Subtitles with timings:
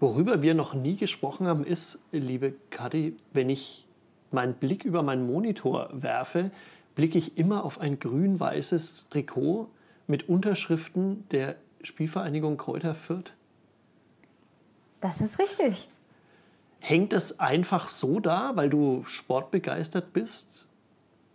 [0.00, 3.86] Worüber wir noch nie gesprochen haben, ist, liebe Kadi, wenn ich
[4.30, 6.50] meinen Blick über meinen Monitor werfe,
[6.94, 9.68] blicke ich immer auf ein grün-weißes Trikot
[10.06, 13.32] mit Unterschriften der Spielvereinigung Kräuter Fürth.
[15.02, 15.88] Das ist richtig.
[16.80, 20.66] Hängt das einfach so da, weil du sportbegeistert bist?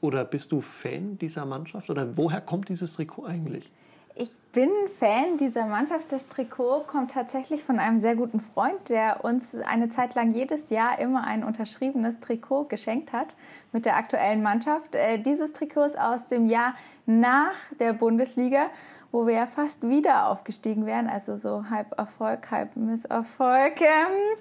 [0.01, 1.91] Oder bist du Fan dieser Mannschaft?
[1.91, 3.71] Oder woher kommt dieses Trikot eigentlich?
[4.17, 6.09] Ich bin Fan dieser Mannschaft.
[6.09, 10.69] Das Trikot kommt tatsächlich von einem sehr guten Freund, der uns eine Zeit lang jedes
[10.69, 13.35] Jahr immer ein unterschriebenes Trikot geschenkt hat
[13.73, 14.95] mit der aktuellen Mannschaft.
[14.95, 16.75] Äh, dieses Trikot ist aus dem Jahr
[17.05, 18.67] nach der Bundesliga,
[19.11, 21.09] wo wir ja fast wieder aufgestiegen wären.
[21.09, 23.81] Also so halb Erfolg, halb Misserfolg.
[23.81, 24.37] Ähm,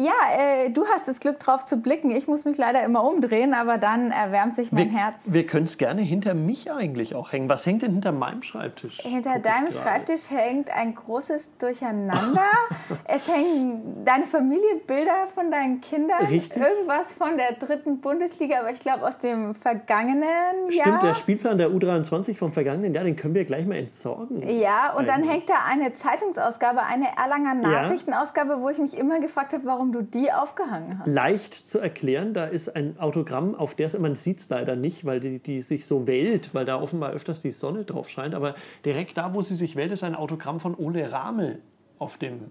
[0.00, 2.10] ja, äh, du hast das Glück drauf zu blicken.
[2.10, 5.24] Ich muss mich leider immer umdrehen, aber dann erwärmt sich mein wir, Herz.
[5.26, 7.48] Wir können es gerne hinter mich eigentlich auch hängen.
[7.48, 8.98] Was hängt denn hinter meinem Schreibtisch?
[9.02, 12.48] Hinter Guck deinem Schreibtisch hängt ein großes Durcheinander.
[13.04, 16.26] es hängen deine Familienbilder von deinen Kindern.
[16.26, 16.60] Richtig.
[16.60, 20.86] Irgendwas von der dritten Bundesliga, aber ich glaube aus dem vergangenen Jahr.
[20.86, 24.48] Stimmt, der Spielplan der U23 vom vergangenen Jahr, den können wir gleich mal entsorgen.
[24.48, 25.08] Ja, und eigentlich.
[25.08, 28.60] dann hängt da eine Zeitungsausgabe, eine Erlanger Nachrichtenausgabe, ja.
[28.60, 31.06] wo ich mich immer gefragt habe, warum du die aufgehangen hast.
[31.06, 35.20] Leicht zu erklären, da ist ein Autogramm, auf der man sieht es leider nicht, weil
[35.20, 38.34] die, die sich so wählt, weil da offenbar öfters die Sonne drauf scheint.
[38.34, 41.60] Aber direkt da, wo sie sich wählt, ist ein Autogramm von Ole Ramel
[41.98, 42.50] auf, dem,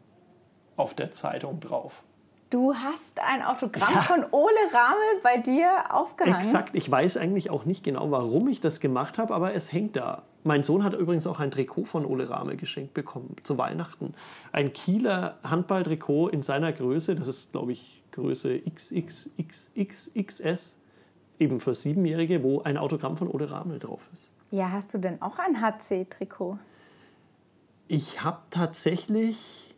[0.76, 2.04] auf der Zeitung drauf.
[2.50, 4.02] Du hast ein Autogramm ja.
[4.02, 6.42] von Ole Ramel bei dir aufgehangen.
[6.42, 6.74] Exakt.
[6.74, 10.24] Ich weiß eigentlich auch nicht genau, warum ich das gemacht habe, aber es hängt da.
[10.44, 14.16] Mein Sohn hat übrigens auch ein Trikot von Ole Ramel geschenkt bekommen zu Weihnachten.
[14.52, 17.16] Ein Kieler Handballtrikot in seiner Größe.
[17.16, 20.76] Das ist, glaube ich, Größe XXXXS,
[21.38, 24.34] eben für Siebenjährige, wo ein Autogramm von Ole Ramel drauf ist.
[24.50, 26.58] Ja, hast du denn auch ein HC-Trikot?
[27.88, 29.76] Ich habe tatsächlich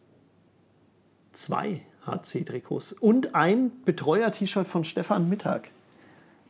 [1.33, 5.69] zwei HC-Trikots und ein Betreuer-T-Shirt von Stefan Mittag.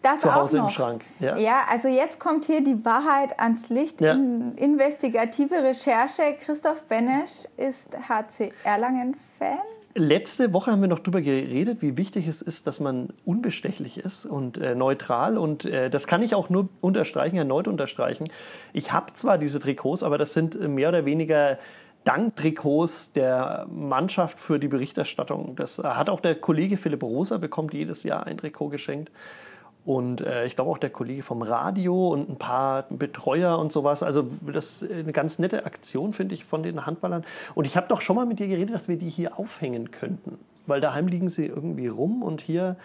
[0.02, 1.04] Das zu Hause im Schrank.
[1.20, 1.38] Ja.
[1.38, 1.62] ja.
[1.70, 4.02] also jetzt kommt hier die Wahrheit ans Licht.
[4.02, 4.14] Ja.
[4.14, 6.36] In investigative Recherche.
[6.40, 9.60] Christoph Benesch ist HC Erlangen-Fan.
[9.94, 14.26] Letzte Woche haben wir noch darüber geredet, wie wichtig es ist, dass man unbestechlich ist
[14.26, 15.38] und äh, neutral.
[15.38, 18.30] Und äh, das kann ich auch nur unterstreichen, erneut unterstreichen.
[18.72, 21.60] Ich habe zwar diese Trikots, aber das sind mehr oder weniger
[22.04, 25.56] Danktrikots der Mannschaft für die Berichterstattung.
[25.56, 29.12] Das hat auch der Kollege Philipp Rosa bekommt jedes Jahr ein Trikot geschenkt.
[29.84, 34.04] Und äh, ich glaube auch der Kollege vom Radio und ein paar Betreuer und sowas.
[34.04, 37.24] Also das ist eine ganz nette Aktion, finde ich, von den Handballern.
[37.56, 40.38] Und ich habe doch schon mal mit dir geredet, dass wir die hier aufhängen könnten.
[40.68, 42.76] Weil daheim liegen sie irgendwie rum und hier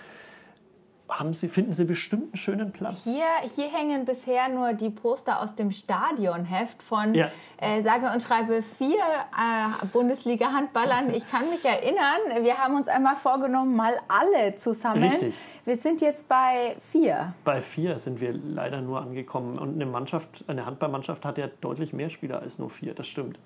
[1.08, 3.04] haben Sie, finden Sie bestimmt einen schönen Platz?
[3.04, 3.24] Hier,
[3.54, 7.30] hier hängen bisher nur die Poster aus dem Stadionheft von, ja.
[7.58, 11.14] äh, sage und schreibe, vier äh, Bundesliga-Handballern.
[11.14, 15.12] Ich kann mich erinnern, wir haben uns einmal vorgenommen, mal alle zu sammeln.
[15.12, 15.34] Richtig.
[15.64, 17.34] Wir sind jetzt bei vier.
[17.44, 19.58] Bei vier sind wir leider nur angekommen.
[19.58, 23.38] Und eine Mannschaft, eine Handballmannschaft hat ja deutlich mehr Spieler als nur vier, das stimmt.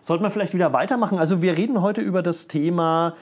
[0.00, 1.18] Sollten wir vielleicht wieder weitermachen?
[1.18, 3.16] Also wir reden heute über das Thema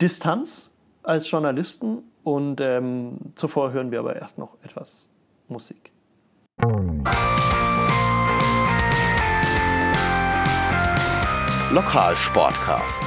[0.00, 0.72] Distanz
[1.02, 5.08] als Journalisten und ähm, zuvor hören wir aber erst noch etwas
[5.48, 5.92] Musik.
[11.72, 13.02] Lokalsportcast,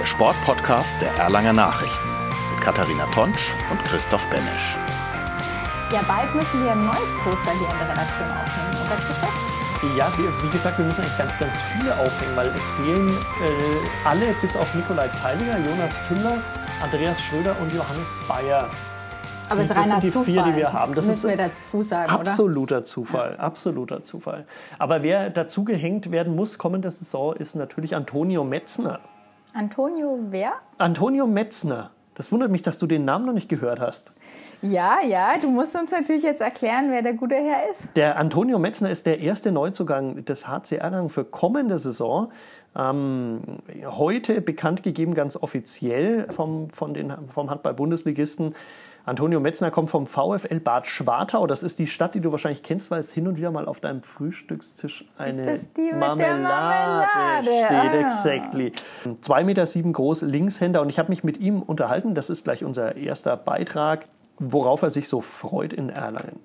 [0.00, 2.08] der Sportpodcast der Erlanger Nachrichten
[2.52, 4.76] mit Katharina Tonsch und Christoph Benesch.
[5.92, 9.96] Ja, bald müssen wir ein neues Poster hier in der Redaktion aufnehmen, oder Christoph?
[9.96, 14.08] Ja, wie, wie, gesagt, wir müssen eigentlich ganz, ganz viele aufhängen, weil es fehlen äh,
[14.08, 16.38] alle bis auf Nikolai Teiliger, Jonas Tümmler,
[16.84, 18.68] Andreas Schröder und Johannes Bayer.
[19.48, 20.24] Aber es ist reiner die Zufall.
[20.26, 20.94] Vier, die wir haben.
[20.94, 22.84] Das, das müssen wir dazu sagen, absoluter oder?
[22.84, 23.38] Zufall, ja.
[23.38, 24.44] absoluter Zufall.
[24.78, 29.00] Aber wer dazu gehängt werden muss kommende Saison ist natürlich Antonio Metzner.
[29.54, 30.52] Antonio wer?
[30.76, 31.90] Antonio Metzner.
[32.16, 34.12] Das wundert mich, dass du den Namen noch nicht gehört hast.
[34.60, 37.82] Ja, ja, du musst uns natürlich jetzt erklären, wer der gute Herr ist.
[37.96, 42.30] Der Antonio Metzner ist der erste Neuzugang des HC Erlangen für kommende Saison.
[42.76, 43.40] Ähm,
[43.84, 48.54] heute bekannt gegeben, ganz offiziell vom, von den, vom Handball-Bundesligisten.
[49.06, 51.46] Antonio Metzner kommt vom VfL Bad Schwartau.
[51.46, 53.80] Das ist die Stadt, die du wahrscheinlich kennst, weil es hin und wieder mal auf
[53.80, 55.60] deinem Frühstückstisch eine
[55.92, 57.70] Marmelade, Marmelade, steht.
[57.70, 58.06] Ah.
[58.06, 58.72] Exactly.
[59.20, 60.80] Zwei Meter sieben groß, Linkshänder.
[60.80, 62.14] Und ich habe mich mit ihm unterhalten.
[62.14, 64.06] Das ist gleich unser erster Beitrag
[64.38, 66.40] worauf er sich so freut in Erlangen.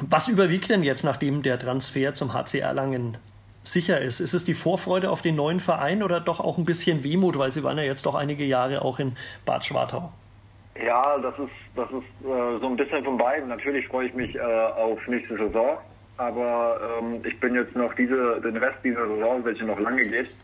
[0.00, 3.18] Was überwiegt denn jetzt, nachdem der Transfer zum HC Erlangen
[3.62, 4.20] sicher ist?
[4.20, 7.52] Ist es die Vorfreude auf den neuen Verein oder doch auch ein bisschen Wehmut, weil
[7.52, 10.12] Sie waren ja jetzt doch einige Jahre auch in Bad Schwartau?
[10.84, 13.48] Ja, das ist, das ist äh, so ein bisschen von beiden.
[13.48, 15.76] Natürlich freue ich mich äh, auf nächste Saison,
[16.16, 20.34] aber ähm, ich bin jetzt noch diese, den Rest dieser Saison, welche noch lange geht,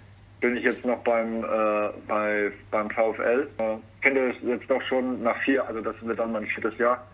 [0.41, 3.49] bin ich jetzt noch beim, äh, bei, beim VfL.
[3.59, 7.05] Äh, finde es jetzt doch schon nach vier, also das wird dann mein viertes Jahr,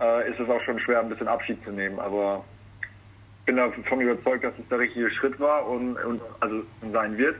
[0.00, 1.98] äh, ist es auch schon schwer, ein bisschen Abschied zu nehmen.
[1.98, 2.44] Aber
[3.54, 6.62] bin davon überzeugt, dass es der richtige Schritt war und, und also
[6.92, 7.36] sein wird.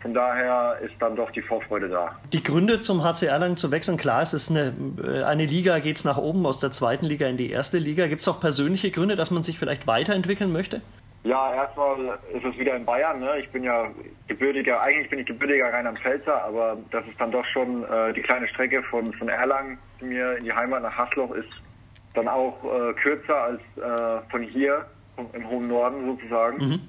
[0.00, 2.16] Von daher ist dann doch die Vorfreude da.
[2.32, 4.72] Die Gründe zum HC Erlangen zu wechseln, klar, es ist eine,
[5.02, 8.06] äh, eine Liga, geht es nach oben aus der zweiten Liga in die erste Liga.
[8.06, 10.82] Gibt es auch persönliche Gründe, dass man sich vielleicht weiterentwickeln möchte?
[11.24, 13.18] Ja, erstmal ist es wieder in Bayern.
[13.18, 13.40] Ne?
[13.40, 13.90] Ich bin ja
[14.28, 18.46] gebürtiger, eigentlich bin ich gebürtiger Rheinland-Pfälzer, aber das ist dann doch schon äh, die kleine
[18.46, 21.50] Strecke von, von Erlangen mir in die Heimat nach Hasloch ist
[22.14, 24.86] dann auch äh, kürzer als äh, von hier
[25.32, 26.66] im hohen Norden sozusagen.
[26.66, 26.80] Mhm.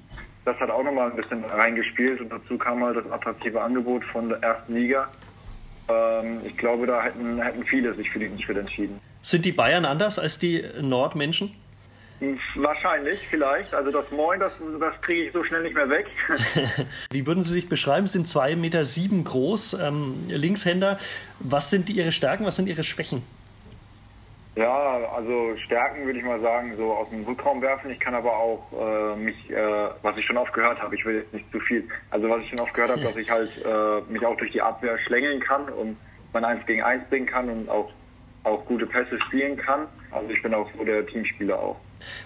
[0.44, 4.30] Das hat auch nochmal ein bisschen reingespielt und dazu kam halt das attraktive Angebot von
[4.30, 5.08] der ersten Liga.
[5.88, 9.00] Ähm, ich glaube, da hätten, hätten viele sich für diesen Schritt entschieden.
[9.22, 11.52] Sind die Bayern anders als die Nordmenschen?
[12.54, 13.72] Wahrscheinlich, vielleicht.
[13.72, 16.06] Also das Moin, das, das kriege ich so schnell nicht mehr weg.
[17.10, 18.06] Wie würden Sie sich beschreiben?
[18.06, 20.98] Sie sind zwei Meter sieben groß, ähm, Linkshänder.
[21.38, 23.22] Was sind Ihre Stärken, was sind Ihre Schwächen?
[24.60, 27.90] Ja, also Stärken würde ich mal sagen, so aus dem Rückraum werfen.
[27.90, 31.14] Ich kann aber auch äh, mich, äh, was ich schon oft gehört habe, ich will
[31.14, 34.12] jetzt nicht zu viel, also was ich schon oft gehört habe, dass ich halt äh,
[34.12, 35.96] mich auch durch die Abwehr schlängeln kann und
[36.34, 37.90] man eins gegen eins bringen kann und auch,
[38.44, 39.86] auch gute Pässe spielen kann.
[40.10, 41.76] Also ich bin auch so der Teamspieler auch.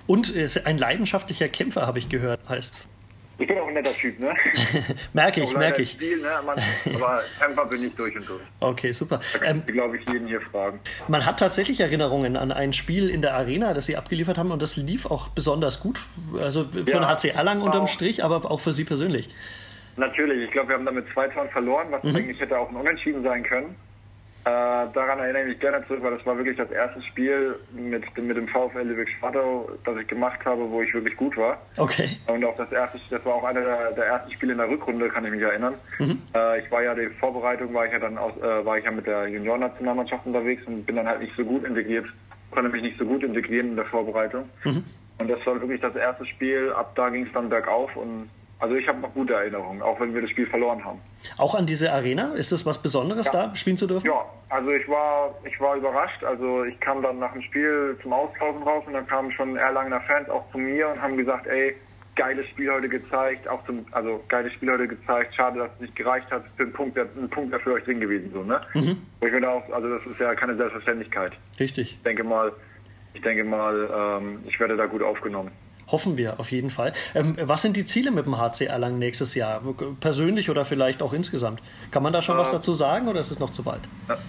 [0.08, 2.88] Und äh, ein leidenschaftlicher Kämpfer, habe ich gehört, heißt
[3.38, 4.32] ich bin auch ein netter Typ, ne?
[5.12, 5.92] merke ich, merke ich.
[5.92, 6.30] Spiel, ne?
[6.44, 6.58] Man,
[6.94, 8.42] aber Kämpfer bin ich durch und durch.
[8.60, 9.20] Okay, super.
[9.32, 10.78] Da kann ähm, ich, glaube ich, jeden hier fragen.
[11.08, 14.62] Man hat tatsächlich Erinnerungen an ein Spiel in der Arena, das Sie abgeliefert haben und
[14.62, 16.00] das lief auch besonders gut.
[16.38, 19.28] Also für ja, den HC Erlangen unterm Strich, aber auch für Sie persönlich.
[19.96, 20.44] Natürlich.
[20.44, 22.16] Ich glaube, wir haben damit zwei Toren verloren, was mhm.
[22.16, 23.74] eigentlich hätte auch ein Unentschieden sein können.
[24.46, 28.04] Äh, daran erinnere ich mich gerne zurück, weil das war wirklich das erste Spiel mit,
[28.18, 31.62] mit dem VfL Lübeck-Schwartau, das ich gemacht habe, wo ich wirklich gut war.
[31.78, 32.10] Okay.
[32.26, 35.08] Und auch das erste, das war auch einer der, der ersten Spiele in der Rückrunde,
[35.08, 35.76] kann ich mich erinnern.
[35.98, 36.20] Mhm.
[36.36, 38.90] Äh, ich war ja die Vorbereitung, war ich ja dann aus, äh, war ich ja
[38.90, 42.04] mit der Juniorennationalmannschaft unterwegs und bin dann halt nicht so gut integriert,
[42.50, 44.50] konnte mich nicht so gut integrieren in der Vorbereitung.
[44.64, 44.84] Mhm.
[45.16, 46.70] Und das war wirklich das erste Spiel.
[46.72, 48.28] Ab da ging es dann bergauf und
[48.64, 50.98] also ich habe noch gute Erinnerungen, auch wenn wir das Spiel verloren haben.
[51.36, 52.32] Auch an diese Arena?
[52.32, 53.48] Ist das was Besonderes, ja.
[53.48, 54.06] da spielen zu dürfen?
[54.06, 56.24] Ja, also ich war, ich war überrascht.
[56.24, 60.00] Also ich kam dann nach dem Spiel zum Auslaufen raus und dann kamen schon Erlangener
[60.00, 61.76] Fans auch zu mir und haben gesagt, ey,
[62.16, 65.34] geiles Spiel heute gezeigt, auch zum, also geiles Spiel heute gezeigt.
[65.34, 66.44] Schade, dass es nicht gereicht hat.
[66.56, 68.62] Für einen Punkt, ein Punkt wäre für euch drin gewesen, so ne?
[68.72, 68.96] Mhm.
[69.20, 71.32] ich finde auch, also das ist ja keine Selbstverständlichkeit.
[71.60, 71.96] Richtig.
[71.98, 72.50] Ich denke mal,
[73.12, 75.50] ich denke mal, ähm, ich werde da gut aufgenommen.
[75.88, 76.92] Hoffen wir auf jeden Fall.
[77.14, 79.62] Ähm, was sind die Ziele mit dem HC Erlangen nächstes Jahr?
[80.00, 81.60] Persönlich oder vielleicht auch insgesamt?
[81.90, 83.80] Kann man da schon äh, was dazu sagen oder ist es noch zu bald?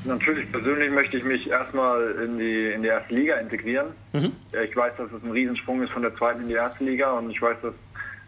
[0.04, 3.88] Natürlich, persönlich möchte ich mich erstmal in die, in die erste Liga integrieren.
[4.14, 4.34] Mhm.
[4.64, 7.30] Ich weiß, dass es ein Riesensprung ist von der zweiten in die erste Liga und
[7.30, 7.74] ich weiß, dass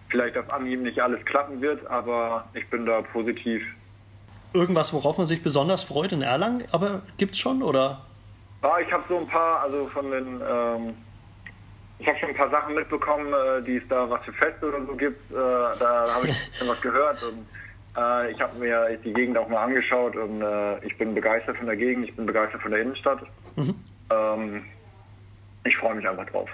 [0.09, 3.63] vielleicht auf Anhieb nicht alles klappen wird, aber ich bin da positiv.
[4.53, 8.01] Irgendwas, worauf man sich besonders freut in Erlangen, aber gibt es schon oder?
[8.62, 10.94] Ah, ich habe so ein paar, also von den ähm,
[11.99, 14.85] ich habe schon ein paar Sachen mitbekommen, äh, die es da was für Feste oder
[14.85, 15.31] so gibt.
[15.31, 17.45] Äh, da habe ich schon was gehört und
[17.97, 20.44] äh, ich habe mir die Gegend auch mal angeschaut und
[20.83, 23.19] ich bin begeistert von der Gegend, ich bin begeistert von der Innenstadt.
[23.55, 23.75] Mhm.
[24.09, 24.65] Ähm,
[25.63, 26.49] ich freue mich einfach drauf.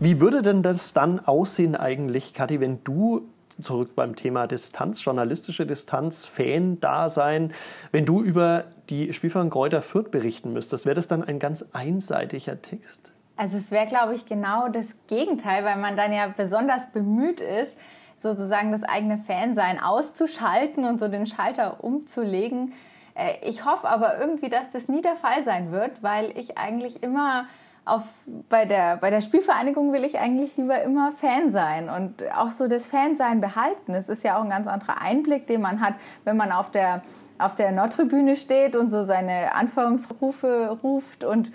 [0.00, 3.26] Wie würde denn das dann aussehen eigentlich, Kathi, wenn du
[3.62, 7.54] zurück beim Thema Distanz, journalistische Distanz, Fan-Dasein,
[7.92, 12.60] wenn du über die Spielverein Kräuter Fürth berichten müsstest, wäre das dann ein ganz einseitiger
[12.60, 13.13] Text?
[13.36, 17.76] Also es wäre, glaube ich, genau das Gegenteil, weil man dann ja besonders bemüht ist,
[18.18, 22.72] sozusagen das eigene Fansein auszuschalten und so den Schalter umzulegen.
[23.14, 27.02] Äh, ich hoffe aber irgendwie, dass das nie der Fall sein wird, weil ich eigentlich
[27.02, 27.46] immer
[27.84, 28.02] auf,
[28.48, 32.66] bei, der, bei der Spielvereinigung will ich eigentlich lieber immer Fan sein und auch so
[32.66, 33.94] das Fansein behalten.
[33.94, 37.02] Es ist ja auch ein ganz anderer Einblick, den man hat, wenn man auf der,
[37.38, 41.52] auf der Nordtribüne steht und so seine Anführungsrufe ruft und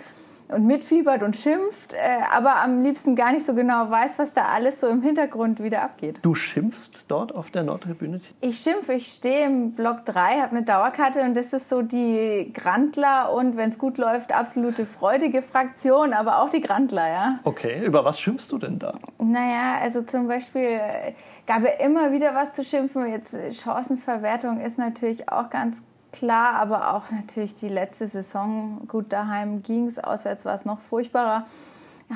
[0.52, 1.98] und mitfiebert und schimpft, äh,
[2.30, 5.82] aber am liebsten gar nicht so genau weiß, was da alles so im Hintergrund wieder
[5.82, 6.18] abgeht.
[6.22, 8.20] Du schimpfst dort auf der Nordtribüne?
[8.40, 12.52] Ich schimpfe, ich stehe im Block 3, habe eine Dauerkarte und das ist so die
[12.54, 17.40] Grandler und wenn es gut läuft, absolute freudige Fraktion, aber auch die Grandler, ja.
[17.44, 18.94] Okay, über was schimpfst du denn da?
[19.18, 21.12] Naja, also zum Beispiel äh,
[21.46, 23.08] gab es immer wieder was zu schimpfen.
[23.08, 28.86] Jetzt äh, Chancenverwertung ist natürlich auch ganz klar, aber auch natürlich die letzte Saison.
[28.88, 31.46] Gut, daheim ging es, auswärts war es noch furchtbarer.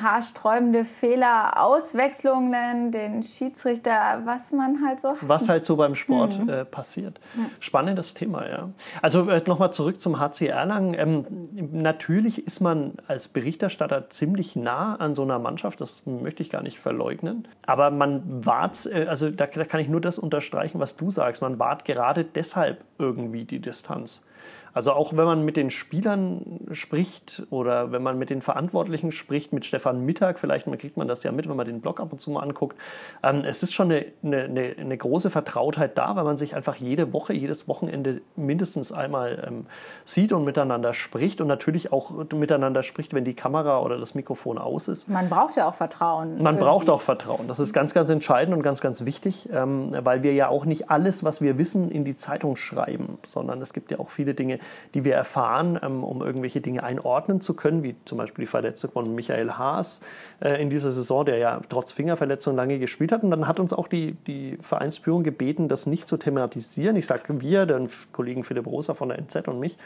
[0.01, 5.29] Haarsträubende Fehler, Auswechslungen, den Schiedsrichter, was man halt so hat.
[5.29, 6.49] Was halt so beim Sport mhm.
[6.49, 7.21] äh, passiert.
[7.35, 7.47] Mhm.
[7.61, 8.71] Spannendes Thema, ja.
[9.03, 10.95] Also äh, nochmal zurück zum HC Erlangen.
[10.95, 11.27] Ähm,
[11.73, 16.63] natürlich ist man als Berichterstatter ziemlich nah an so einer Mannschaft, das möchte ich gar
[16.63, 17.47] nicht verleugnen.
[17.67, 21.43] Aber man wahrt, äh, also da, da kann ich nur das unterstreichen, was du sagst,
[21.43, 24.27] man wahrt gerade deshalb irgendwie die Distanz.
[24.75, 29.53] Also auch wenn man mit den Spielern spricht oder wenn man mit den Verantwortlichen spricht,
[29.53, 32.21] mit Stefan Mittag, vielleicht kriegt man das ja mit, wenn man den Blog ab und
[32.21, 32.77] zu mal anguckt,
[33.23, 37.13] ähm, es ist schon eine, eine, eine, große Vertrautheit da, weil man sich einfach jede
[37.13, 39.67] Woche, jedes Wochenende mindestens einmal ähm,
[40.05, 44.59] sieht und miteinander spricht und natürlich auch miteinander spricht, wenn die Kamera oder das Mikrofon
[44.59, 45.09] aus ist.
[45.09, 46.39] Man braucht ja auch Vertrauen.
[46.39, 46.65] Man irgendwie.
[46.65, 47.47] braucht auch Vertrauen.
[47.47, 50.91] Das ist ganz, ganz entscheidend und ganz, ganz wichtig, ähm, weil wir ja auch nicht
[50.91, 54.59] alles, was wir wissen, in die Zeitung schreiben, sondern es gibt ja auch viele Dinge,
[54.95, 58.91] die wir erfahren, ähm, um irgendwelche Dinge einordnen zu können, wie zum Beispiel die Verletzung
[58.93, 60.01] von Michael Haas
[60.41, 63.23] äh, in dieser Saison, der ja trotz Fingerverletzung lange gespielt hat.
[63.23, 66.97] Und dann hat uns auch die, die Vereinsführung gebeten, das nicht zu thematisieren.
[66.97, 69.77] Ich sage wir, den Kollegen Philipp Rosa von der NZ und mich,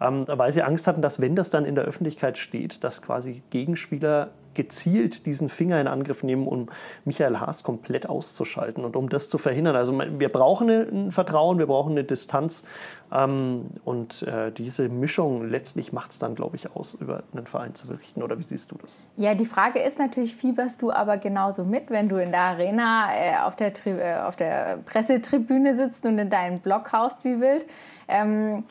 [0.00, 3.42] ähm, weil sie Angst hatten, dass wenn das dann in der Öffentlichkeit steht, dass quasi
[3.50, 6.68] Gegenspieler gezielt diesen Finger in Angriff nehmen, um
[7.04, 9.76] Michael Haas komplett auszuschalten und um das zu verhindern.
[9.76, 12.64] Also wir brauchen ein Vertrauen, wir brauchen eine Distanz
[13.12, 17.74] ähm, und äh, diese Mischung letztlich macht es dann, glaube ich, aus, über einen Verein
[17.74, 18.22] zu berichten.
[18.22, 18.90] Oder wie siehst du das?
[19.16, 23.08] Ja, die Frage ist natürlich, fieberst du aber genauso mit, wenn du in der Arena
[23.14, 27.66] äh, auf, der äh, auf der Pressetribüne sitzt und in deinen Blog haust wie wild?
[28.08, 28.64] Ähm,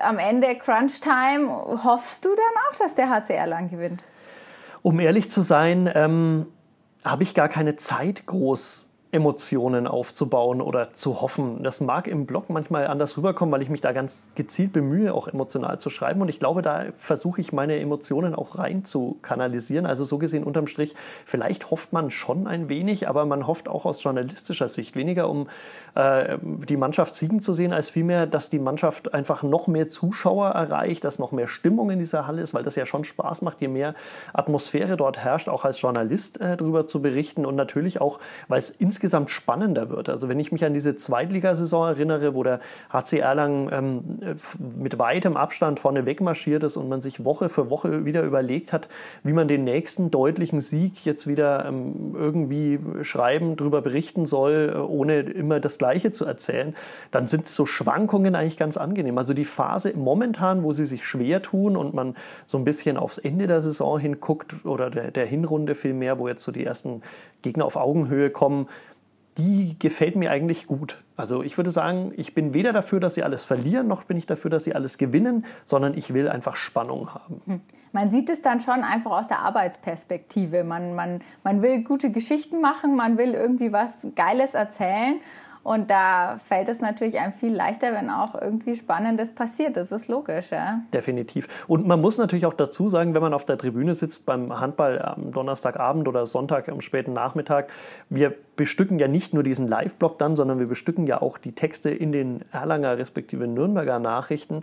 [0.00, 1.50] am Ende Crunch Time
[1.84, 4.04] hoffst du dann auch, dass der HCR lang gewinnt?
[4.82, 6.46] Um ehrlich zu sein, ähm,
[7.04, 11.62] habe ich gar keine Zeit groß Emotionen aufzubauen oder zu hoffen.
[11.62, 15.28] Das mag im Blog manchmal anders rüberkommen, weil ich mich da ganz gezielt bemühe, auch
[15.28, 16.22] emotional zu schreiben.
[16.22, 19.84] Und ich glaube, da versuche ich meine Emotionen auch rein zu kanalisieren.
[19.84, 20.94] Also so gesehen unterm Strich,
[21.26, 25.46] vielleicht hofft man schon ein wenig, aber man hofft auch aus journalistischer Sicht weniger, um
[25.94, 30.48] äh, die Mannschaft siegen zu sehen, als vielmehr, dass die Mannschaft einfach noch mehr Zuschauer
[30.52, 33.60] erreicht, dass noch mehr Stimmung in dieser Halle ist, weil das ja schon Spaß macht,
[33.60, 33.94] je mehr
[34.32, 38.70] Atmosphäre dort herrscht, auch als Journalist äh, darüber zu berichten und natürlich auch, weil es
[38.70, 40.08] insgesamt insgesamt spannender wird.
[40.08, 42.60] Also wenn ich mich an diese Zweitligasaison erinnere, wo der
[42.92, 44.36] HC Erlangen ähm,
[44.80, 48.86] mit weitem Abstand vorne wegmarschiert ist und man sich Woche für Woche wieder überlegt hat,
[49.24, 55.22] wie man den nächsten deutlichen Sieg jetzt wieder ähm, irgendwie schreiben, darüber berichten soll, ohne
[55.22, 56.76] immer das Gleiche zu erzählen,
[57.10, 59.18] dann sind so Schwankungen eigentlich ganz angenehm.
[59.18, 62.14] Also die Phase momentan, wo sie sich schwer tun und man
[62.46, 66.44] so ein bisschen aufs Ende der Saison hinguckt oder der, der Hinrunde vielmehr, wo jetzt
[66.44, 67.02] so die ersten
[67.42, 68.68] Gegner auf Augenhöhe kommen,
[69.38, 71.02] die gefällt mir eigentlich gut.
[71.16, 74.26] Also ich würde sagen, ich bin weder dafür, dass sie alles verlieren, noch bin ich
[74.26, 77.42] dafür, dass sie alles gewinnen, sondern ich will einfach Spannung haben.
[77.46, 77.60] Hm.
[77.92, 80.64] Man sieht es dann schon einfach aus der Arbeitsperspektive.
[80.64, 85.20] Man, man, man will gute Geschichten machen, man will irgendwie was Geiles erzählen
[85.62, 89.76] und da fällt es natürlich einem viel leichter, wenn auch irgendwie Spannendes passiert.
[89.76, 90.80] Das ist logisch, ja.
[90.92, 91.46] Definitiv.
[91.68, 95.00] Und man muss natürlich auch dazu sagen, wenn man auf der Tribüne sitzt beim Handball
[95.00, 97.70] am Donnerstagabend oder Sonntag am späten Nachmittag,
[98.08, 101.90] wir bestücken ja nicht nur diesen Live-Blog dann, sondern wir bestücken ja auch die Texte
[101.90, 104.62] in den Erlanger respektive Nürnberger Nachrichten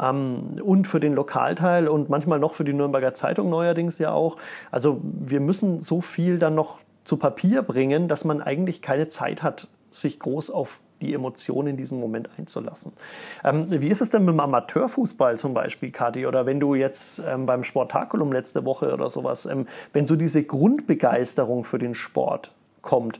[0.00, 4.36] ähm, und für den Lokalteil und manchmal noch für die Nürnberger Zeitung neuerdings ja auch.
[4.70, 9.42] Also wir müssen so viel dann noch zu Papier bringen, dass man eigentlich keine Zeit
[9.42, 12.92] hat, sich groß auf die Emotionen in diesem Moment einzulassen.
[13.42, 16.26] Ähm, wie ist es denn mit dem Amateurfußball zum Beispiel, Kati?
[16.26, 20.42] Oder wenn du jetzt ähm, beim Sportakulum letzte Woche oder sowas, ähm, wenn so diese
[20.42, 23.18] Grundbegeisterung für den Sport kommt,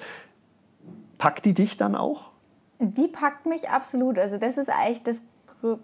[1.19, 2.31] packt die dich dann auch?
[2.79, 4.19] Die packt mich absolut.
[4.19, 5.23] Also das ist eigentlich das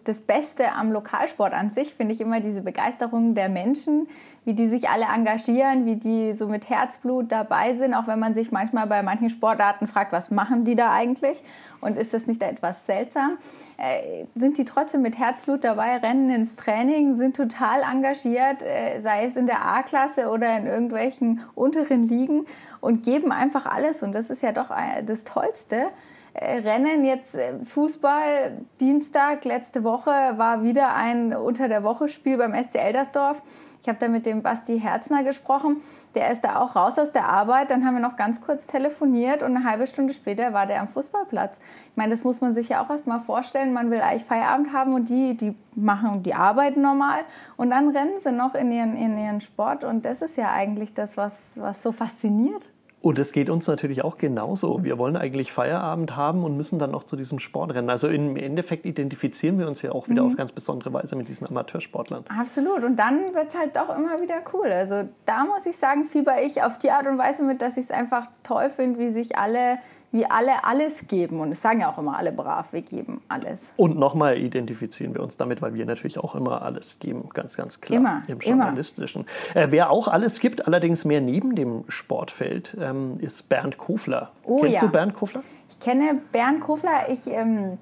[0.04, 4.08] das Beste am Lokalsport an sich, finde ich immer diese Begeisterung der Menschen,
[4.46, 8.34] wie die sich alle engagieren, wie die so mit Herzblut dabei sind, auch wenn man
[8.34, 11.42] sich manchmal bei manchen Sportarten fragt, was machen die da eigentlich
[11.80, 13.38] und ist das nicht etwas seltsam,
[13.76, 19.24] äh, sind die trotzdem mit Herzblut dabei, rennen ins Training, sind total engagiert, äh, sei
[19.24, 22.46] es in der A-Klasse oder in irgendwelchen unteren Ligen
[22.80, 25.88] und geben einfach alles und das ist ja doch äh, das Tollste.
[26.38, 27.04] Rennen.
[27.04, 32.76] Jetzt äh, Fußball, Dienstag, letzte Woche war wieder ein Unter der Woche Spiel beim SC
[32.76, 33.42] Eldersdorf.
[33.80, 35.76] Ich habe da mit dem Basti Herzner gesprochen.
[36.16, 37.70] Der ist da auch raus aus der Arbeit.
[37.70, 40.88] Dann haben wir noch ganz kurz telefoniert und eine halbe Stunde später war der am
[40.88, 41.60] Fußballplatz.
[41.90, 43.72] Ich meine, das muss man sich ja auch erst mal vorstellen.
[43.72, 47.20] Man will eigentlich Feierabend haben und die, die machen die Arbeit normal
[47.56, 49.84] und dann rennen sie noch in ihren, in ihren Sport.
[49.84, 52.68] Und das ist ja eigentlich das, was, was so fasziniert.
[53.02, 54.82] Und es geht uns natürlich auch genauso.
[54.82, 57.90] Wir wollen eigentlich Feierabend haben und müssen dann noch zu diesem Sport rennen.
[57.90, 60.30] Also im Endeffekt identifizieren wir uns ja auch wieder mhm.
[60.30, 62.24] auf ganz besondere Weise mit diesen Amateursportlern.
[62.28, 62.82] Absolut.
[62.82, 64.66] Und dann wird es halt doch immer wieder cool.
[64.66, 67.84] Also da muss ich sagen, fieber ich auf die Art und Weise mit, dass ich
[67.84, 69.78] es einfach toll finde, wie sich alle
[70.16, 71.40] wir alle alles geben.
[71.40, 73.72] Und es sagen ja auch immer alle brav, wir geben alles.
[73.76, 77.80] Und nochmal identifizieren wir uns damit, weil wir natürlich auch immer alles geben, ganz, ganz
[77.80, 77.98] klar.
[78.00, 79.26] Immer, Im Journalistischen.
[79.54, 84.30] Äh, wer auch alles gibt, allerdings mehr neben dem Sportfeld, ähm, ist Bernd Kofler.
[84.42, 84.80] Oh, Kennst ja.
[84.80, 85.42] du Bernd Kofler?
[85.68, 87.08] Ich kenne Bernd Kofler.
[87.10, 87.78] Ich ähm,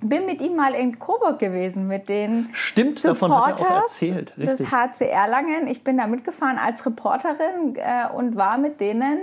[0.00, 4.34] bin mit ihm mal in Coburg gewesen, mit den Stimmt, Supporters er erzählt.
[4.36, 5.66] des HC Erlangen.
[5.68, 9.20] Ich bin da mitgefahren als Reporterin äh, und war mit denen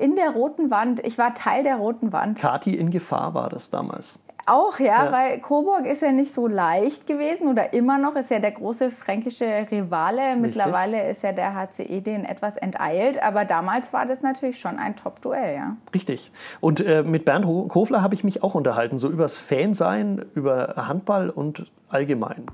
[0.00, 1.04] in der roten Wand.
[1.04, 2.38] Ich war Teil der roten Wand.
[2.38, 4.20] Kati in Gefahr war das damals.
[4.46, 8.30] Auch ja, ja, weil Coburg ist ja nicht so leicht gewesen oder immer noch ist
[8.30, 10.20] ja der große fränkische Rivale.
[10.20, 10.42] Richtig.
[10.42, 14.96] Mittlerweile ist ja der HCE den etwas enteilt, aber damals war das natürlich schon ein
[14.96, 15.76] Top-Duell, ja.
[15.94, 16.30] Richtig.
[16.60, 21.30] Und äh, mit Bernd Kofler habe ich mich auch unterhalten, so übers Fansein, über Handball
[21.30, 22.46] und allgemein.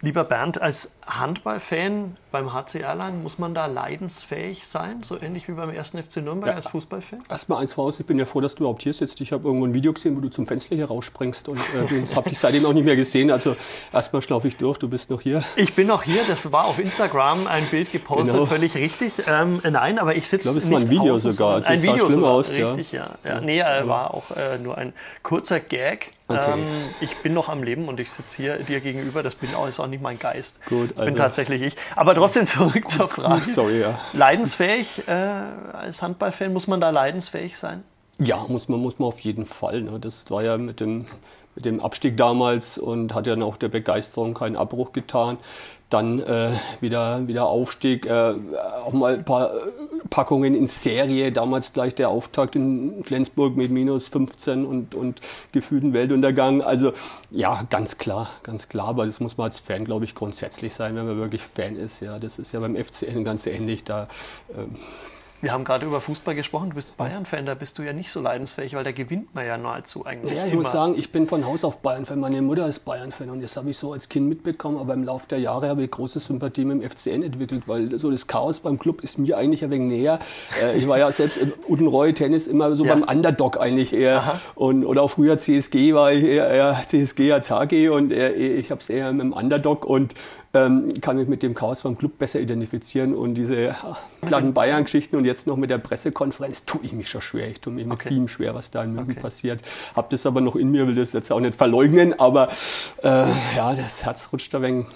[0.00, 5.52] Lieber Bernd, als Handballfan beim HC Erlangen muss man da leidensfähig sein, so ähnlich wie
[5.52, 5.88] beim 1.
[5.88, 7.18] FC Nürnberg ja, als Fußballfan?
[7.28, 9.20] Erstmal eins voraus, ich bin ja froh, dass du überhaupt hier sitzt.
[9.20, 12.30] Ich habe irgendwo ein Video gesehen, wo du zum Fenster hier rausspringst und äh, habe
[12.30, 13.32] dich seitdem auch nicht mehr gesehen.
[13.32, 13.56] Also
[13.92, 15.42] erstmal schlaufe ich durch, du bist noch hier.
[15.56, 18.46] Ich bin noch hier, das war auf Instagram ein Bild gepostet, genau.
[18.46, 19.14] völlig richtig.
[19.26, 21.82] Ähm, nein, aber ich sitze Ich glaube, es war ein Video außen, sogar, also ein
[21.82, 22.54] Video schlimm sogar, aus.
[22.54, 23.16] Richtig, ja.
[23.24, 23.34] ja.
[23.34, 23.40] ja.
[23.40, 24.92] Nee, äh, war auch äh, nur ein
[25.24, 26.12] kurzer Gag.
[26.28, 26.52] Okay.
[26.52, 26.66] Ähm,
[27.00, 29.22] ich bin noch am Leben und ich sitze hier dir gegenüber.
[29.22, 30.64] Das bin auch, ist auch nicht mein Geist.
[30.66, 31.02] Gut, also.
[31.02, 31.74] Ich bin tatsächlich ich.
[31.96, 33.44] Aber trotzdem zurück zur Frage.
[33.44, 33.98] Sorry, ja.
[34.12, 37.82] Leidensfähig äh, als Handballfan, muss man da leidensfähig sein?
[38.18, 39.80] Ja, muss man, muss man auf jeden Fall.
[39.80, 39.98] Ne?
[40.00, 41.06] Das war ja mit dem,
[41.54, 45.38] mit dem Abstieg damals und hat ja dann auch der Begeisterung keinen Abbruch getan.
[45.88, 48.34] Dann äh, wieder, wieder Aufstieg, äh,
[48.84, 49.52] auch mal ein paar
[50.10, 55.20] Packungen in Serie, damals gleich der Auftakt in Flensburg mit minus 15 und, und
[55.52, 56.62] gefühlten Weltuntergang.
[56.62, 56.92] Also
[57.30, 60.96] ja, ganz klar, ganz klar, aber das muss man als Fan, glaube ich, grundsätzlich sein,
[60.96, 62.00] wenn man wirklich Fan ist.
[62.00, 63.84] Ja, das ist ja beim FCN ganz ähnlich.
[63.84, 64.08] Da,
[64.56, 64.76] ähm,
[65.40, 66.70] wir haben gerade über Fußball gesprochen.
[66.70, 69.56] Du bist Bayern-Fan, da bist du ja nicht so leidensfähig, weil da gewinnt man ja
[69.56, 70.36] nahezu eigentlich.
[70.36, 70.62] Ja, ich immer.
[70.62, 72.18] muss sagen, ich bin von Haus auf Bayern-Fan.
[72.18, 74.78] Meine Mutter ist Bayern-Fan und das habe ich so als Kind mitbekommen.
[74.78, 78.10] Aber im Laufe der Jahre habe ich große Sympathie mit dem FCN entwickelt, weil so
[78.10, 80.18] das Chaos beim Club ist mir eigentlich ein wenig näher.
[80.62, 82.94] Äh, ich war ja selbst im Udenroy Tennis immer so ja.
[82.94, 84.40] beim Underdog eigentlich eher.
[84.54, 88.70] Und, oder auch früher CSG war ich eher, eher CSG als HG und eher, ich
[88.70, 90.14] habe es eher mit dem Underdog und
[90.54, 93.76] ähm, kann mich mit dem Chaos beim Club besser identifizieren und diese
[94.22, 97.48] glatten Bayern-Geschichten und jetzt noch mit der Pressekonferenz tue ich mich schon schwer.
[97.48, 98.08] Ich tue mich mit okay.
[98.08, 99.20] vielem schwer, was da in München okay.
[99.20, 99.60] passiert.
[99.94, 102.50] Hab das aber noch in mir, will das jetzt auch nicht verleugnen, aber
[103.02, 103.24] äh,
[103.56, 104.86] ja, das Herz rutscht da wenig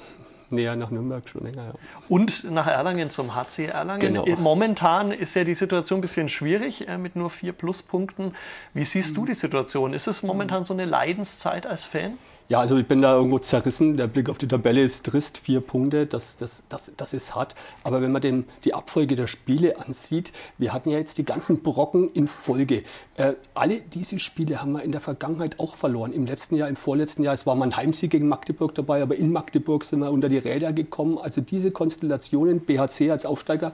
[0.52, 1.64] näher nach Nürnberg schon länger.
[1.64, 1.72] Ja.
[2.08, 4.00] Und nach Erlangen zum HC Erlangen.
[4.00, 4.24] Genau.
[4.36, 8.34] Momentan ist ja die Situation ein bisschen schwierig äh, mit nur vier Pluspunkten.
[8.74, 9.94] Wie siehst du die Situation?
[9.94, 12.18] Ist es momentan so eine Leidenszeit als Fan?
[12.48, 13.96] Ja, also ich bin da irgendwo zerrissen.
[13.96, 17.54] Der Blick auf die Tabelle ist trist, vier Punkte, das, das, das, das ist hart.
[17.82, 21.62] Aber wenn man den, die Abfolge der Spiele ansieht, wir hatten ja jetzt die ganzen
[21.62, 22.82] Brocken in Folge.
[23.16, 26.12] Äh, alle diese Spiele haben wir in der Vergangenheit auch verloren.
[26.12, 29.16] Im letzten Jahr, im vorletzten Jahr, es war mal ein Heimsieg gegen Magdeburg dabei, aber
[29.16, 31.18] in Magdeburg sind wir unter die Räder gekommen.
[31.18, 33.72] Also diese Konstellationen, BHC als Aufsteiger,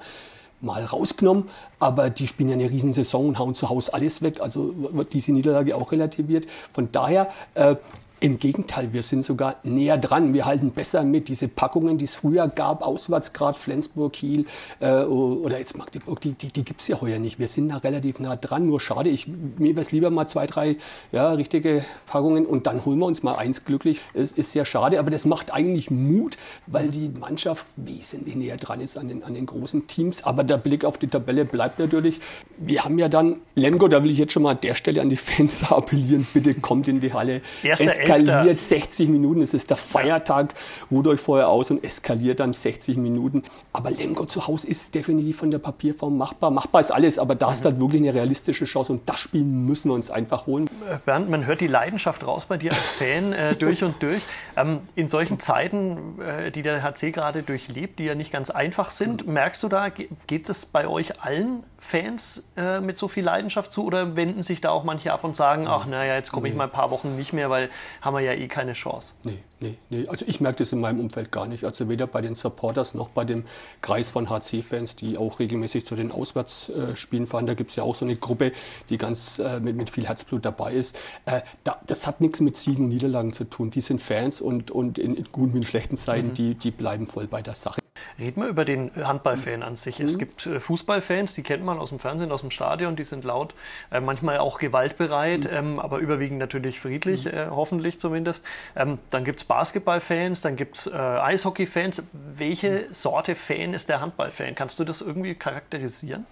[0.61, 1.45] mal rausgenommen,
[1.79, 5.33] aber die spielen ja eine Riesensaison und hauen zu Hause alles weg, also wird diese
[5.33, 6.47] Niederlage auch relativiert.
[6.73, 7.77] Von daher äh,
[8.21, 10.35] im Gegenteil, wir sind sogar näher dran.
[10.35, 11.29] Wir halten besser mit.
[11.29, 14.47] Diese Packungen, die es früher gab, Auswärtsgrad, Flensburg, Kiel
[14.81, 17.39] äh, oder jetzt Magdeburg, die, die, die gibt es ja heuer nicht.
[17.39, 18.67] Wir sind da relativ nah dran.
[18.67, 20.77] Nur schade, ich, mir wäre es lieber mal zwei, drei
[21.13, 24.01] ja, richtige Packungen und dann holen wir uns mal eins glücklich.
[24.15, 28.81] Es ist sehr schade, aber das macht eigentlich Mut, weil die Mannschaft wesentlich näher dran
[28.81, 30.25] ist an den, an den großen Teams.
[30.25, 32.21] Aber der Blick auf die Tabelle bleibt natürlich.
[32.57, 35.09] Wir haben ja dann Lemgo, da will ich jetzt schon mal an der Stelle an
[35.09, 37.43] die Fans appellieren, bitte kommt in die Halle.
[37.63, 39.43] Erster eskaliert 60 Minuten.
[39.43, 40.55] Es ist der Feiertag,
[40.91, 43.43] ruht euch vorher aus und eskaliert dann 60 Minuten.
[43.73, 46.51] Aber Lemgo zu Hause ist definitiv von der Papierform machbar.
[46.51, 47.65] Machbar ist alles, aber da ist mhm.
[47.67, 50.69] halt wirklich eine realistische Chance und das Spiel müssen wir uns einfach holen.
[51.05, 54.23] Bernd, man hört die Leidenschaft raus bei dir als Fan äh, durch und durch.
[54.57, 58.91] Ähm, in solchen Zeiten, äh, die der HC gerade durchlebt, die ja nicht ganz einfach
[58.91, 59.35] sind, mhm.
[59.35, 63.85] merkst du da, geht es bei euch allen Fans äh, mit so viel Leidenschaft zu
[63.85, 66.65] oder wenden sich da auch manche ab und sagen, ach naja, jetzt komme ich mal
[66.65, 69.15] ein paar Wochen nicht mehr, weil haben wir ja eh keine Chance?
[69.23, 70.07] Nee, nee, nee.
[70.09, 71.63] Also ich merke das in meinem Umfeld gar nicht.
[71.63, 73.45] Also weder bei den Supporters noch bei dem
[73.81, 77.47] Kreis von HC-Fans, die auch regelmäßig zu den Auswärtsspielen fahren.
[77.47, 78.53] Da gibt es ja auch so eine Gruppe,
[78.91, 80.99] die ganz äh, mit, mit viel Herzblut dabei ist.
[81.27, 83.71] Äh, da, das hat nichts mit Siegen und Niederlagen zu tun.
[83.71, 86.35] Die sind Fans und, und in, in guten wie in schlechten Zeiten, mhm.
[86.35, 87.79] die, die bleiben voll bei der Sache.
[88.19, 90.01] Reden wir über den Handballfan an sich.
[90.01, 90.07] Mhm.
[90.07, 93.23] Es gibt äh, Fußballfans, die kennt man aus dem Fernsehen, aus dem Stadion, die sind
[93.23, 93.55] laut,
[93.93, 95.51] äh, manchmal auch gewaltbereit, mhm.
[95.53, 97.31] ähm, aber überwiegend natürlich friedlich, mhm.
[97.31, 98.45] äh, hoffentlich zumindest.
[98.75, 102.09] Ähm, dann gibt es Basketballfans, dann gibt es Eishockeyfans.
[102.37, 102.95] Welche mhm.
[102.95, 104.55] Sorte Fan ist der Handballfan?
[104.57, 106.27] Kannst du das irgendwie charakterisieren?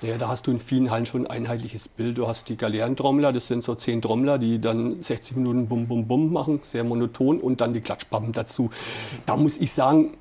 [0.00, 2.18] Ja, da hast du in vielen Hallen schon ein einheitliches Bild.
[2.18, 6.06] Du hast die Galeerentrommler, das sind so zehn Trommler, die dann 60 Minuten Bum Bum
[6.06, 8.70] Bum machen, sehr monoton und dann die Klatschpappen dazu.
[9.26, 10.14] Da muss ich sagen,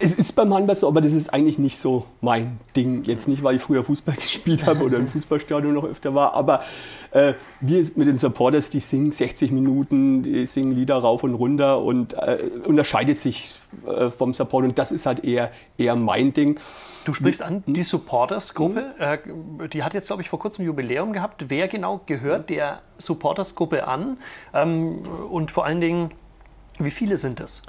[0.00, 3.04] es ist beim Handball so, aber das ist eigentlich nicht so mein Ding.
[3.04, 6.62] Jetzt nicht, weil ich früher Fußball gespielt habe oder im Fußballstadion noch öfter war, aber
[7.12, 11.82] äh, wir mit den Supporters, die singen 60 Minuten, die singen Lieder rauf und runter
[11.82, 16.60] und äh, unterscheidet sich äh, vom Support und das ist halt eher, eher mein Ding.
[17.06, 19.20] Du sprichst an die Supporters-Gruppe.
[19.26, 19.70] Mhm.
[19.70, 21.46] die hat jetzt, glaube ich, vor kurzem Jubiläum gehabt.
[21.48, 24.18] Wer genau gehört der Supporters-Gruppe an?
[24.52, 24.98] Ähm,
[25.30, 26.10] und vor allen Dingen,
[26.78, 27.62] wie viele sind das?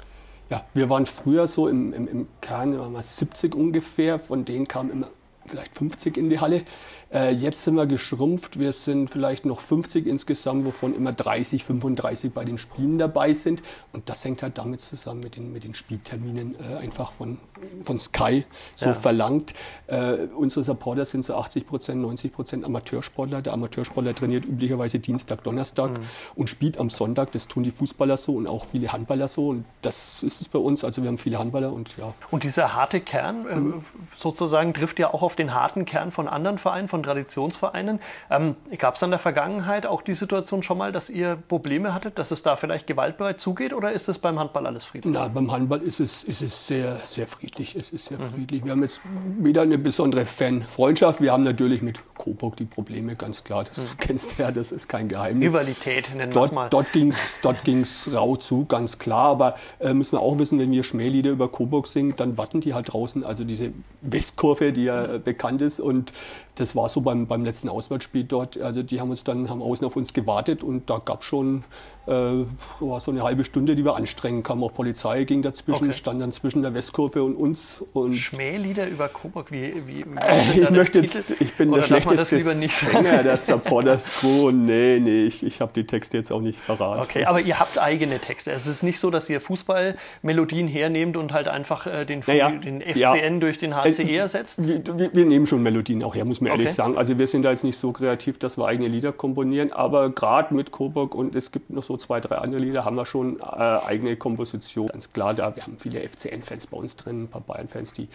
[0.50, 4.66] Ja, wir waren früher so im, im, im Kern, waren wir 70 ungefähr, von denen
[4.66, 5.08] kamen immer
[5.46, 6.64] vielleicht 50 in die Halle.
[7.12, 8.58] Äh, jetzt sind wir geschrumpft.
[8.58, 13.62] Wir sind vielleicht noch 50 insgesamt, wovon immer 30, 35 bei den Spielen dabei sind.
[13.92, 17.38] Und das hängt halt damit zusammen mit den, mit den Spielterminen äh, einfach von,
[17.84, 18.44] von Sky
[18.76, 18.94] so ja.
[18.94, 19.54] verlangt.
[19.88, 23.42] Äh, unsere Supporter sind so 80 Prozent, 90 Prozent Amateursportler.
[23.42, 26.04] Der Amateursportler trainiert üblicherweise Dienstag, Donnerstag mhm.
[26.36, 27.32] und spielt am Sonntag.
[27.32, 29.48] Das tun die Fußballer so und auch viele Handballer so.
[29.48, 30.84] Und das ist es bei uns.
[30.84, 32.14] Also wir haben viele Handballer und ja.
[32.30, 33.84] Und dieser harte Kern mhm.
[34.16, 38.00] sozusagen trifft ja auch auf den harten Kern von anderen Vereinen, von von Traditionsvereinen.
[38.30, 42.18] Ähm, Gab es in der Vergangenheit auch die Situation schon mal, dass ihr Probleme hattet,
[42.18, 45.14] dass es da vielleicht gewaltbereit zugeht oder ist es beim Handball alles friedlich?
[45.14, 47.74] Na, beim Handball ist es, ist es sehr, sehr friedlich.
[47.74, 48.22] Es ist sehr mhm.
[48.22, 48.64] friedlich.
[48.64, 49.00] Wir haben jetzt
[49.38, 51.20] wieder eine besondere Fan-Freundschaft.
[51.20, 53.64] Wir haben natürlich mit Coburg die Probleme, ganz klar.
[53.64, 53.98] Das mhm.
[53.98, 55.48] kennst du ja, das ist kein Geheimnis.
[55.48, 56.68] Rivalität nennen wir es mal.
[56.68, 59.30] Dort ging es dort ging's rau zu, ganz klar.
[59.30, 62.74] Aber äh, müssen wir auch wissen, wenn wir Schmählieder über Coburg singen, dann warten die
[62.74, 63.24] halt draußen.
[63.24, 65.22] Also diese Westkurve, die ja mhm.
[65.22, 65.80] bekannt ist.
[65.80, 66.12] Und
[66.60, 68.60] das war so beim, beim letzten Auswärtsspiel dort.
[68.60, 71.64] Also die haben uns dann haben außen auf uns gewartet und da gab schon
[72.06, 74.42] war so eine halbe Stunde, die wir anstrengen.
[74.42, 75.92] Kam auch Polizei, ging dazwischen, okay.
[75.92, 77.84] stand dann zwischen der Westkurve und uns.
[77.92, 82.40] Und Schmählieder über Coburg, wie, wie, äh, ich möchte jetzt, ich bin Oder der schlechteste
[82.40, 84.50] Sänger der Supporters Crew.
[84.50, 87.06] Nee, nee, ich, ich habe die Texte jetzt auch nicht parat.
[87.06, 88.52] Okay, aber ihr habt eigene Texte.
[88.52, 92.80] Es ist nicht so, dass ihr Fußballmelodien hernehmt und halt einfach äh, den, naja, den
[92.80, 93.30] FCN ja.
[93.38, 94.66] durch den HCE ersetzt?
[94.66, 96.60] Wir, wir, nehmen schon Melodien auch her, muss man okay.
[96.60, 96.96] ehrlich sagen.
[96.96, 100.54] Also wir sind da jetzt nicht so kreativ, dass wir eigene Lieder komponieren, aber gerade
[100.54, 103.44] mit Coburg und es gibt noch so zwei, drei andere Lieder haben wir schon äh,
[103.44, 104.88] eigene Komposition.
[104.88, 108.08] Ganz klar, da wir haben viele FCN-Fans bei uns drin, ein paar Bayern-Fans, die.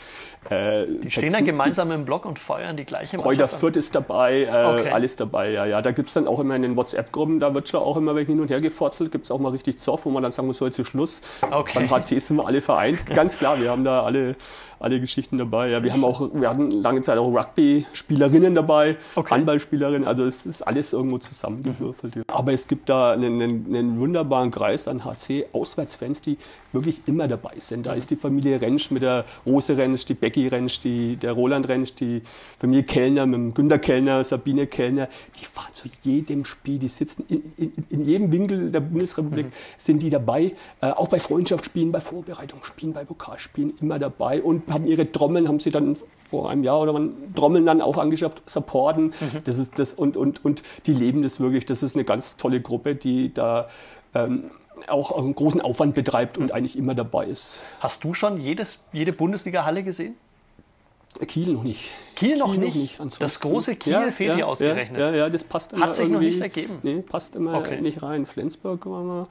[0.50, 3.38] Äh, die stehen dann gemeinsam im Block und feuern die gleiche Mannschaft.
[3.38, 4.90] Kräuter Fürth ist dabei, äh, okay.
[4.90, 5.82] alles dabei, ja, ja.
[5.82, 8.40] Da gibt es dann auch immer in den WhatsApp-Gruppen, da wird schon auch immer hin
[8.40, 10.66] und her gefotzelt, gibt es auch mal richtig Zoff, wo man dann sagen muss, so
[10.66, 11.22] jetzt ist Schluss.
[11.52, 11.88] Okay.
[11.88, 13.06] Beim HC sind wir alle vereint.
[13.14, 14.36] Ganz klar, wir haben da alle
[14.80, 15.70] alle Geschichten dabei.
[15.70, 19.36] Ja, wir haben auch, wir hatten lange Zeit auch Rugby-Spielerinnen dabei, okay.
[19.36, 22.16] Handballspielerinnen, also es ist alles irgendwo zusammengewürfelt.
[22.16, 22.24] Mhm.
[22.28, 26.38] Aber es gibt da einen, einen, einen wunderbaren Kreis an HC-Auswärtsfans, die
[26.76, 27.88] wirklich immer dabei sind.
[27.88, 31.68] Da ist die Familie Rentsch mit der Rose Rentsch, die Becky Rentsch, die, der Roland
[31.68, 32.22] Rentsch, die
[32.60, 35.08] Familie Kellner mit dem Günter Kellner, Sabine Kellner.
[35.40, 39.52] Die fahren zu jedem Spiel, die sitzen in, in, in jedem Winkel der Bundesrepublik, mhm.
[39.78, 40.54] sind die dabei.
[40.82, 45.60] Äh, auch bei Freundschaftsspielen, bei Vorbereitungsspielen, bei Pokalspielen immer dabei und haben ihre Trommeln, haben
[45.60, 45.98] sie dann
[46.30, 49.14] vor einem Jahr oder wann Trommeln dann auch angeschafft, supporten.
[49.20, 49.42] Mhm.
[49.44, 51.66] Das ist das und, und, und die leben das wirklich.
[51.66, 53.70] Das ist eine ganz tolle Gruppe, die da
[54.14, 54.52] ähm,
[54.88, 57.60] auch einen großen Aufwand betreibt und eigentlich immer dabei ist.
[57.80, 60.16] Hast du schon jedes, jede Bundesliga-Halle gesehen?
[61.28, 61.92] Kiel noch nicht.
[62.16, 63.00] Kiel noch Kiel nicht?
[63.00, 63.22] Noch nicht.
[63.22, 65.00] Das große Kiel ja, fehlt ja, dir ausgerechnet.
[65.00, 66.80] Ja, ja, das passt immer Hat sich noch nicht ergeben?
[66.84, 67.80] Nee, passt immer okay.
[67.80, 68.26] nicht rein.
[68.26, 69.28] Flensburg war mal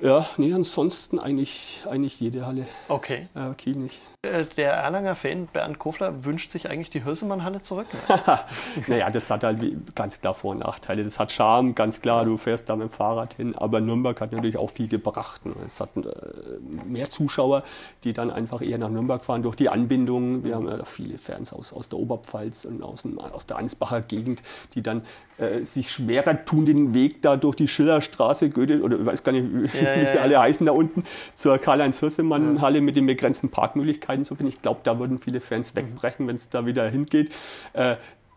[0.00, 2.66] ja, nee, ansonsten eigentlich, eigentlich jede Halle.
[2.88, 3.28] Okay.
[3.34, 4.02] Äh, Kiel nicht.
[4.26, 7.86] Äh, der Erlanger Fan Bernd Kofler wünscht sich eigentlich die Hürsemann-Halle zurück.
[8.86, 9.60] naja, das hat halt
[9.94, 11.04] ganz klar Vor- und Nachteile.
[11.04, 14.32] Das hat Charme, ganz klar, du fährst da mit dem Fahrrad hin, aber Nürnberg hat
[14.32, 15.44] natürlich auch viel gebracht.
[15.46, 15.54] Ne?
[15.64, 16.02] Es hat äh,
[16.84, 17.62] mehr Zuschauer,
[18.04, 20.44] die dann einfach eher nach Nürnberg fahren durch die Anbindung.
[20.44, 24.42] Wir haben ja viele Fans aus, aus der Oberpfalz und aus, aus der Ansbacher Gegend,
[24.74, 25.02] die dann
[25.38, 29.32] äh, sich schwerer tun, den Weg da durch die Schillerstraße, Goethe, oder ich weiß gar
[29.32, 33.50] nicht, wie, ja, wie sie ja, alle heißen da unten, zur Karl-Heinz-Hürsemann-Halle mit den begrenzten
[33.50, 34.52] Parkmöglichkeiten zu finden.
[34.52, 35.78] Ich glaube, da würden viele Fans mhm.
[35.78, 37.34] wegbrechen, wenn es da wieder hingeht.
[37.72, 37.96] Äh,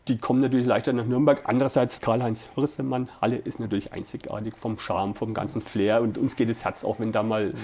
[0.10, 1.44] die kommen natürlich leichter nach Nürnberg.
[1.46, 6.02] Andererseits, Karl-Heinz Hürsemann, Halle ist natürlich einzigartig vom Charme, vom ganzen Flair.
[6.02, 7.58] Und uns geht das Herz auch, wenn da mal mhm.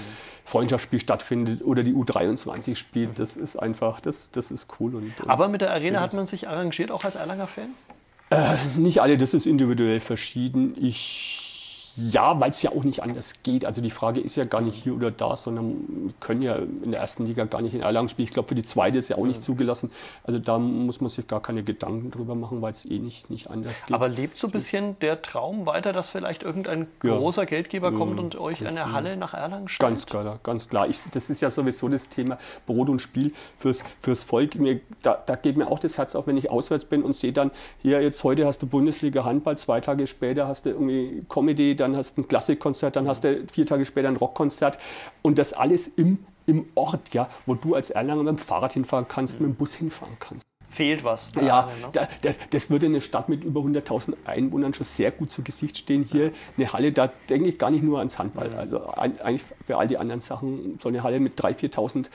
[0.44, 3.10] Freundschaftsspiel stattfindet oder die U23 spielt.
[3.10, 3.14] Mhm.
[3.16, 4.94] Das ist einfach, das, das ist cool.
[4.94, 7.70] Und, Aber mit der Arena hat man sich arrangiert, auch als Erlanger Fan?
[8.30, 10.74] Äh, nicht alle, das ist individuell verschieden.
[10.80, 11.45] Ich
[11.96, 13.64] Ja, weil es ja auch nicht anders geht.
[13.64, 16.90] Also die Frage ist ja gar nicht hier oder da, sondern wir können ja in
[16.90, 18.24] der ersten Liga gar nicht in Erlangen spielen.
[18.24, 19.90] Ich glaube, für die zweite ist ja auch nicht zugelassen.
[20.22, 23.50] Also da muss man sich gar keine Gedanken drüber machen, weil es eh nicht, nicht
[23.50, 23.94] anders geht.
[23.94, 27.16] Aber lebt so ein bisschen der Traum weiter, dass vielleicht irgendein ja.
[27.16, 29.90] großer Geldgeber kommt und euch eine Halle nach Erlangen stellt?
[29.90, 30.88] Ganz klar, ganz klar.
[30.88, 34.56] Ich, das ist ja sowieso das Thema Brot und Spiel fürs, fürs Volk.
[34.56, 37.32] Mir, da, da geht mir auch das Herz auf, wenn ich auswärts bin und sehe
[37.32, 41.74] dann, hier jetzt heute hast du Bundesliga Handball, zwei Tage später hast du irgendwie Comedy,
[41.92, 44.78] dann hast du ein Klassikkonzert, dann hast du vier Tage später ein Rockkonzert
[45.22, 49.06] und das alles im, im Ort, ja, wo du als Erlanger mit dem Fahrrad hinfahren
[49.08, 50.46] kannst, mit dem Bus hinfahren kannst.
[50.68, 51.32] Fehlt was.
[51.40, 52.08] Ja, ne?
[52.20, 56.04] das, das, würde eine Stadt mit über 100.000 Einwohnern schon sehr gut zu Gesicht stehen.
[56.04, 58.52] Hier eine Halle, da denke ich gar nicht nur ans Handball.
[58.52, 62.06] Also eigentlich für all die anderen Sachen so eine Halle mit 3.000, 4.000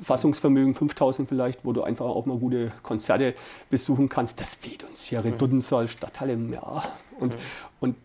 [0.00, 3.34] Fassungsvermögen 5000 vielleicht, wo du einfach auch mal gute Konzerte
[3.68, 4.40] besuchen kannst.
[4.40, 5.24] Das fehlt uns hier.
[5.24, 6.84] Redundensaal, Stadthalle, ja.
[7.20, 7.40] Und, mhm.
[7.80, 7.96] und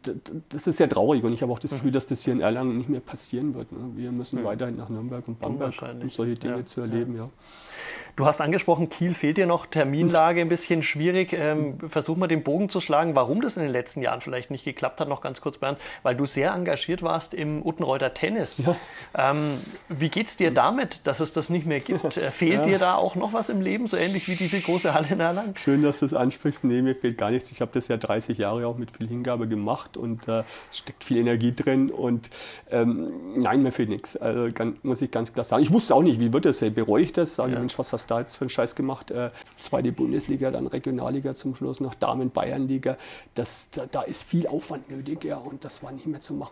[0.50, 1.24] das ist sehr traurig.
[1.24, 3.72] Und ich habe auch das Gefühl, dass das hier in Erlangen nicht mehr passieren wird.
[3.72, 3.92] Ne?
[3.96, 4.46] Wir müssen mhm.
[4.46, 6.66] weiterhin nach Nürnberg und Bamberg, um solche Dinge ja.
[6.66, 7.16] zu erleben.
[7.16, 7.30] Ja.
[8.16, 11.34] Du hast angesprochen, Kiel fehlt dir noch, Terminlage ein bisschen schwierig.
[11.34, 14.66] Ähm, versuch mal den Bogen zu schlagen, warum das in den letzten Jahren vielleicht nicht
[14.66, 18.64] geklappt hat, noch ganz kurz, Bernd, weil du sehr engagiert warst im Uttenreuter Tennis.
[18.66, 18.76] Ja.
[19.32, 21.94] Ähm, wie es dir damit, dass es das nicht mehr gibt?
[22.24, 22.64] Äh, fehlt ja.
[22.64, 25.56] dir da auch noch was im Leben, so ähnlich wie diese große Halle in Erlangen?
[25.58, 26.64] Schön, dass du es ansprichst.
[26.64, 27.52] Nee, mir fehlt gar nichts.
[27.52, 31.18] Ich habe das ja 30 Jahre auch mit viel Hingabe gemacht und äh, steckt viel
[31.18, 32.30] Energie drin und
[32.70, 34.16] ähm, nein, mir fehlt nichts.
[34.16, 34.48] Also,
[34.84, 35.64] muss ich ganz klar sagen.
[35.64, 36.60] Ich wusste auch nicht, wie wird das?
[36.60, 37.36] Bereue ich das?
[37.36, 37.60] Sage ja.
[37.60, 39.12] Mensch, was hast du da jetzt für einen Scheiß gemacht?
[39.12, 42.98] Äh, zweite Bundesliga, dann Regionalliga zum Schluss, noch Damen Bayernliga.
[43.34, 46.52] Das, da, da ist viel Aufwand nötig, ja, und das war nicht mehr zu machen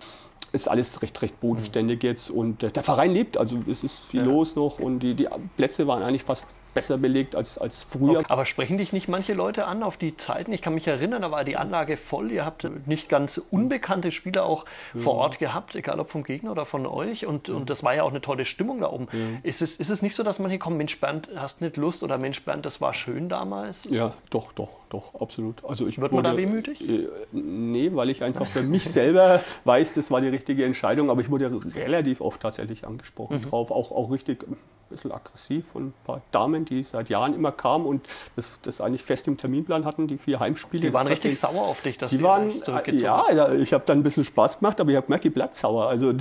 [0.54, 4.20] ist alles recht, recht bodenständig jetzt und äh, der Verein lebt, also es ist viel
[4.20, 4.26] ja.
[4.26, 8.20] los noch und die, die Plätze waren eigentlich fast besser belegt als, als früher.
[8.20, 8.26] Okay.
[8.30, 10.54] Aber sprechen dich nicht manche Leute an auf die Zeiten?
[10.54, 12.32] Ich kann mich erinnern, da war die Anlage voll.
[12.32, 15.02] Ihr habt nicht ganz unbekannte Spieler auch ja.
[15.02, 17.26] vor Ort gehabt, egal ob vom Gegner oder von euch.
[17.26, 17.56] Und, ja.
[17.56, 19.08] und das war ja auch eine tolle Stimmung da oben.
[19.12, 19.20] Ja.
[19.44, 22.18] Ist, es, ist es nicht so, dass manche kommen, Mensch Bernd, hast nicht Lust oder
[22.18, 23.90] Mensch Bernd, das war schön damals?
[23.90, 25.64] Ja, doch, doch, doch, absolut.
[25.66, 26.82] Also ich Wird man wurde, da wehmütig?
[26.88, 31.10] Äh, nee, weil ich einfach für mich selber weiß, das war die richtige Entscheidung.
[31.10, 33.50] Aber ich wurde relativ oft tatsächlich angesprochen mhm.
[33.50, 33.72] drauf.
[33.72, 34.46] Auch, auch richtig
[34.92, 39.04] bisschen aggressiv von ein paar Damen, die seit Jahren immer kamen und das, das eigentlich
[39.04, 40.88] fest im Terminplan hatten, die vier Heimspiele.
[40.88, 44.24] Die waren richtig sauer auf dich, dass die waren, ja, ich habe dann ein bisschen
[44.24, 45.88] Spaß gemacht, aber ich habe gemerkt, die bleibt sauer.
[45.88, 46.14] Also,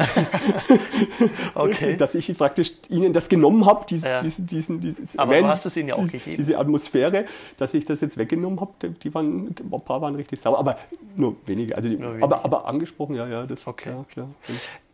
[1.54, 1.96] okay.
[1.98, 4.20] dass ich praktisch ihnen das genommen habe, dies, ja.
[4.22, 6.36] diesen, diesen, dieses aber Event, du hast es ihnen ja auch gegeben.
[6.36, 7.26] Diese Atmosphäre,
[7.56, 8.72] dass ich das jetzt weggenommen habe,
[9.02, 10.78] die waren, ein paar waren richtig sauer, aber
[11.16, 11.76] nur wenige.
[11.76, 12.24] Also die, nur wenige.
[12.24, 13.90] Aber, aber angesprochen, ja, ja, das okay.
[13.90, 14.28] klar, klar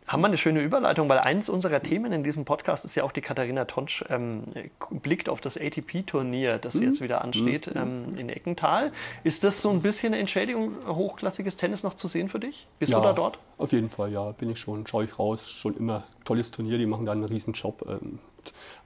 [0.07, 3.11] haben wir eine schöne Überleitung, weil eins unserer Themen in diesem Podcast ist ja auch
[3.11, 4.43] die Katharina Tonsch ähm,
[4.89, 6.83] blickt auf das ATP-Turnier, das mhm.
[6.83, 7.81] jetzt wieder ansteht mhm.
[7.81, 8.91] ähm, in Eckental.
[9.23, 12.67] Ist das so ein bisschen eine Entschädigung, hochklassiges Tennis noch zu sehen für dich?
[12.79, 13.39] Bist ja, du da dort?
[13.57, 14.87] Auf jeden Fall, ja, bin ich schon.
[14.87, 17.85] Schaue ich raus, schon immer tolles Turnier, die machen da einen riesen Job.
[17.87, 18.19] Ähm,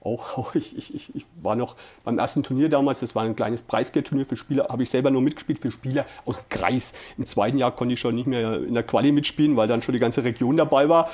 [0.00, 3.62] auch, auch ich, ich, ich war noch beim ersten Turnier damals, das war ein kleines
[3.62, 6.92] Preisgeldturnier für Spieler, habe ich selber nur mitgespielt für Spieler aus dem Kreis.
[7.18, 9.92] Im zweiten Jahr konnte ich schon nicht mehr in der Quali mitspielen, weil dann schon
[9.92, 11.10] die ganze Region dabei war.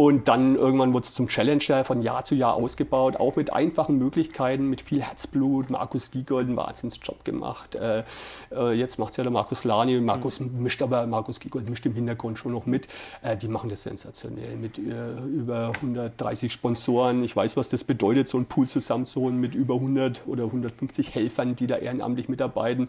[0.00, 3.98] Und dann irgendwann wurde es zum Challenger von Jahr zu Jahr ausgebaut, auch mit einfachen
[3.98, 5.68] Möglichkeiten, mit viel Herzblut.
[5.68, 7.74] Markus Giegold einen Wahnsinnsjob gemacht.
[7.74, 8.04] Äh,
[8.50, 10.00] äh, jetzt macht es ja der Markus Lani.
[10.00, 10.62] Markus mhm.
[10.62, 12.88] mischt aber, Markus Giegold mischt im Hintergrund schon noch mit.
[13.20, 17.22] Äh, die machen das sensationell mit äh, über 130 Sponsoren.
[17.22, 21.56] Ich weiß, was das bedeutet, so einen Pool zusammenzuholen mit über 100 oder 150 Helfern,
[21.56, 22.88] die da ehrenamtlich mitarbeiten.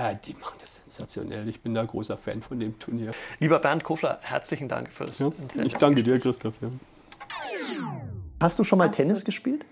[0.00, 1.48] Äh, die machen das sensationell.
[1.48, 3.12] Ich bin da großer Fan von dem Turnier.
[3.38, 5.30] Lieber Bernd Kofler, herzlichen Dank fürs ja,
[5.62, 6.54] Ich danke dir, Christoph.
[6.62, 6.68] Ja.
[8.40, 9.08] Hast du schon mal Absolut.
[9.08, 9.64] Tennis gespielt?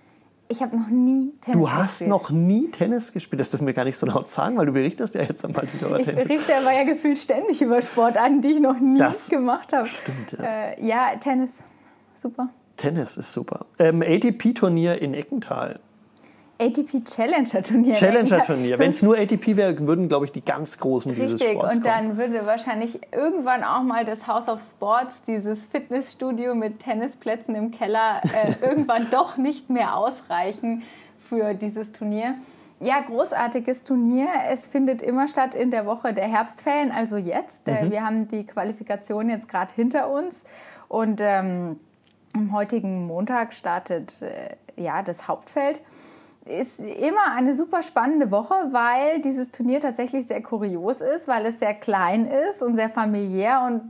[0.50, 1.56] Ich habe noch nie Tennis gespielt.
[1.56, 2.10] Du hast gespielt.
[2.10, 3.40] noch nie Tennis gespielt.
[3.40, 5.88] Das dürfen wir gar nicht so laut sagen, weil du berichtest ja jetzt einmal wieder
[5.88, 6.22] über Tennis.
[6.22, 9.88] Ich berichte aber ja gefühlt ständig über Sportarten, die ich noch nie das gemacht habe.
[9.88, 10.44] Stimmt, ja.
[10.44, 11.50] Äh, ja, Tennis.
[12.14, 12.50] Super.
[12.76, 13.66] Tennis ist super.
[13.78, 15.80] Ähm, ATP-Turnier in Eckental.
[16.60, 17.94] ATP Challenger Turnier.
[17.94, 18.78] Challenger Turnier.
[18.78, 21.86] Wenn es nur ATP wäre, würden, glaube ich, die ganz großen Richtig, dieses Sports und
[21.86, 27.70] dann würde wahrscheinlich irgendwann auch mal das House of Sports, dieses Fitnessstudio mit Tennisplätzen im
[27.70, 30.82] Keller, äh, irgendwann doch nicht mehr ausreichen
[31.28, 32.34] für dieses Turnier.
[32.80, 34.28] Ja, großartiges Turnier.
[34.48, 37.66] Es findet immer statt in der Woche der Herbstferien, also jetzt.
[37.66, 37.90] Äh, mhm.
[37.92, 40.44] Wir haben die Qualifikation jetzt gerade hinter uns
[40.88, 41.76] und ähm,
[42.34, 45.80] am heutigen Montag startet äh, ja das Hauptfeld
[46.48, 51.58] ist immer eine super spannende Woche, weil dieses Turnier tatsächlich sehr kurios ist, weil es
[51.58, 53.82] sehr klein ist und sehr familiär und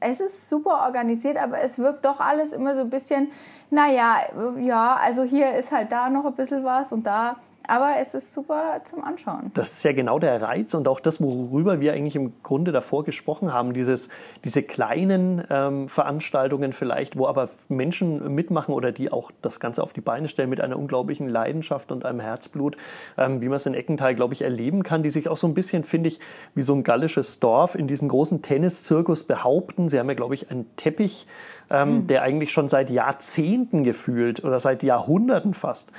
[0.00, 3.30] es ist super organisiert, aber es wirkt doch alles immer so ein bisschen,
[3.70, 4.18] naja,
[4.58, 7.36] ja, also hier ist halt da noch ein bisschen was und da
[7.68, 9.50] aber es ist super zum Anschauen.
[9.54, 13.04] Das ist ja genau der Reiz und auch das, worüber wir eigentlich im Grunde davor
[13.04, 13.74] gesprochen haben.
[13.74, 14.08] Dieses,
[14.44, 19.92] diese kleinen ähm, Veranstaltungen vielleicht, wo aber Menschen mitmachen oder die auch das Ganze auf
[19.92, 22.76] die Beine stellen mit einer unglaublichen Leidenschaft und einem Herzblut,
[23.18, 25.54] ähm, wie man es in Eckenthal, glaube ich, erleben kann, die sich auch so ein
[25.54, 26.20] bisschen, finde ich,
[26.54, 29.88] wie so ein gallisches Dorf in diesem großen Tenniszirkus behaupten.
[29.88, 31.26] Sie haben ja, glaube ich, einen Teppich,
[31.70, 32.06] ähm, mhm.
[32.06, 35.92] der eigentlich schon seit Jahrzehnten gefühlt oder seit Jahrhunderten fast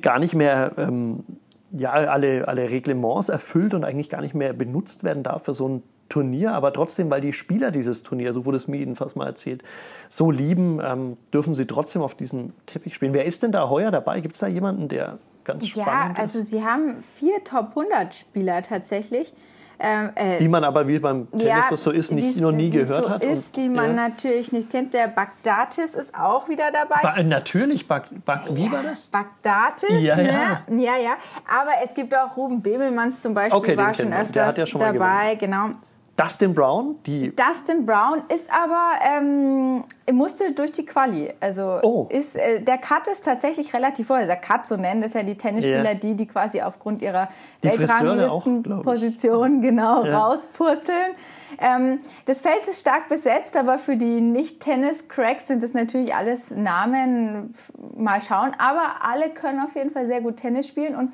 [0.00, 1.24] gar nicht mehr ähm,
[1.72, 5.68] ja, alle, alle Reglements erfüllt und eigentlich gar nicht mehr benutzt werden darf für so
[5.68, 9.26] ein Turnier, aber trotzdem, weil die Spieler dieses Turnier, so wurde es mir jedenfalls mal
[9.26, 9.64] erzählt,
[10.08, 13.12] so lieben, ähm, dürfen sie trotzdem auf diesem Teppich spielen.
[13.12, 14.20] Wer ist denn da heuer dabei?
[14.20, 16.16] Gibt es da jemanden, der ganz spannend ist?
[16.16, 19.34] Ja, also sie haben vier Top 100 Spieler tatsächlich.
[19.78, 22.70] Ähm, äh, die man aber, wie beim Tennis ja, das so ist, nicht, noch nie
[22.70, 23.22] gehört so hat.
[23.22, 24.08] ist, die man ja.
[24.08, 24.94] natürlich nicht kennt.
[24.94, 27.02] Der Bagdatis ist auch wieder dabei.
[27.02, 29.06] Ba natürlich, Bag, Bag, wie war das?
[29.06, 30.32] Bagdatis, ja, ne?
[30.32, 30.62] ja.
[30.68, 31.12] ja, ja.
[31.46, 35.34] Aber es gibt auch Ruben Bebelmanns zum Beispiel, okay, war schon öfters ja schon dabei,
[35.34, 35.70] genau.
[36.16, 37.30] Dustin Brown, die.
[37.36, 41.30] Dustin Brown ist aber ähm, musste durch die Quali.
[41.40, 42.06] Also oh.
[42.08, 44.26] ist äh, der Cut ist tatsächlich relativ vorher.
[44.26, 45.94] Der Cut so nennen das ja die Tennisspieler, yeah.
[45.94, 47.28] die die quasi aufgrund ihrer
[47.60, 50.18] Weltranglistenposition genau ja.
[50.18, 51.14] rauspurzeln.
[51.58, 57.54] Ähm, das Feld ist stark besetzt, aber für die Nicht-Tennis-Cracks sind das natürlich alles Namen.
[57.94, 58.52] Mal schauen.
[58.58, 61.12] Aber alle können auf jeden Fall sehr gut Tennis spielen und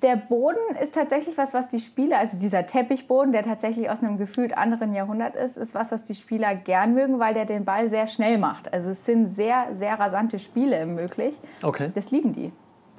[0.00, 4.18] der Boden ist tatsächlich was, was die Spieler, also dieser Teppichboden, der tatsächlich aus einem
[4.18, 7.88] gefühlt anderen Jahrhundert ist, ist was, was die Spieler gern mögen, weil der den Ball
[7.90, 8.72] sehr schnell macht.
[8.72, 11.34] Also es sind sehr, sehr rasante Spiele möglich.
[11.62, 11.90] Okay.
[11.94, 12.52] Das lieben die.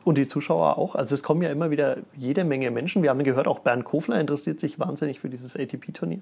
[0.04, 0.96] Und die Zuschauer auch.
[0.96, 3.04] Also es kommen ja immer wieder jede Menge Menschen.
[3.04, 6.20] Wir haben gehört, auch Bernd Kofler interessiert sich wahnsinnig für dieses ATP-Turnier.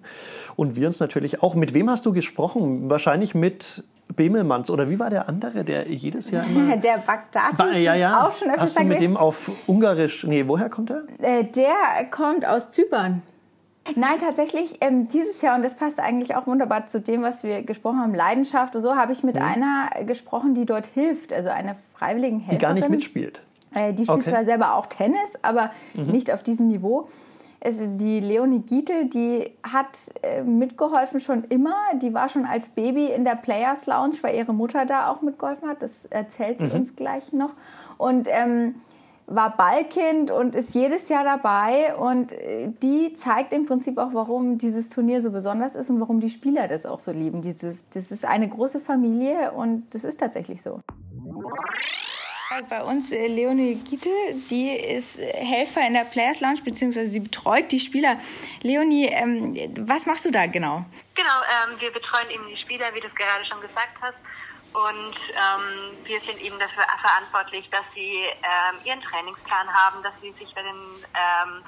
[0.56, 1.56] Und wir uns natürlich auch.
[1.56, 2.90] Mit wem hast du gesprochen?
[2.90, 3.84] Wahrscheinlich mit
[4.16, 6.78] Bemelmanns oder wie war der andere, der jedes Jahr immer...
[6.78, 8.28] der Bagdadi ba ja, ja.
[8.28, 10.24] auch schon öfters Hast du mit dem auf Ungarisch...
[10.24, 11.04] Nee, woher kommt er?
[11.22, 13.22] Äh, der kommt aus Zypern.
[13.96, 17.63] Nein, tatsächlich ähm, dieses Jahr, und das passt eigentlich auch wunderbar zu dem, was wir
[17.63, 19.44] gesprochen haben, Leidenschaft und so, habe ich mit mhm.
[19.44, 22.58] einer gesprochen, die dort hilft, also eine Freiwilligenhelferin.
[22.58, 23.40] Die gar nicht mitspielt.
[23.78, 24.30] Äh, die spielt okay.
[24.32, 26.08] zwar selber auch Tennis, aber mhm.
[26.08, 27.08] nicht auf diesem Niveau.
[27.60, 31.76] Es, die Leonie Gietel, die hat äh, mitgeholfen schon immer.
[32.02, 35.68] Die war schon als Baby in der Players Lounge, weil ihre Mutter da auch mitgeholfen
[35.68, 35.82] hat.
[35.82, 36.74] Das erzählt sie mhm.
[36.74, 37.52] uns gleich noch.
[37.98, 38.76] Und ähm,
[39.26, 41.96] war Ballkind und ist jedes Jahr dabei.
[41.96, 46.20] Und äh, die zeigt im Prinzip auch, warum dieses Turnier so besonders ist und warum
[46.20, 47.42] die Spieler das auch so lieben.
[47.42, 50.80] Dieses, das ist eine große Familie und das ist tatsächlich so.
[52.69, 54.10] Bei uns äh, Leonie Giete,
[54.49, 58.17] die ist Helfer in der Players Lounge, beziehungsweise sie betreut die Spieler.
[58.62, 60.86] Leonie, ähm, was machst du da genau?
[61.13, 64.17] Genau, ähm, wir betreuen eben die Spieler, wie du es gerade schon gesagt hast.
[64.73, 70.31] Und ähm, wir sind eben dafür verantwortlich, dass sie ähm, ihren Trainingsplan haben, dass sie
[70.33, 71.63] sich bei den ähm,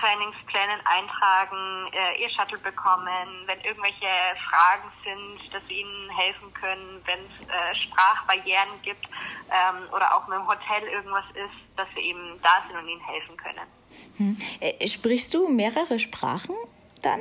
[0.00, 4.08] Trainingsplänen eintragen, äh, ihr Shuttle bekommen, wenn irgendwelche
[4.48, 9.06] Fragen sind, dass wir ihnen helfen können, wenn es äh, Sprachbarrieren gibt
[9.50, 13.04] ähm, oder auch mit dem Hotel irgendwas ist, dass wir eben da sind und ihnen
[13.04, 13.66] helfen können.
[14.16, 14.36] Hm.
[14.60, 16.56] Äh, sprichst du mehrere Sprachen
[17.02, 17.20] dann?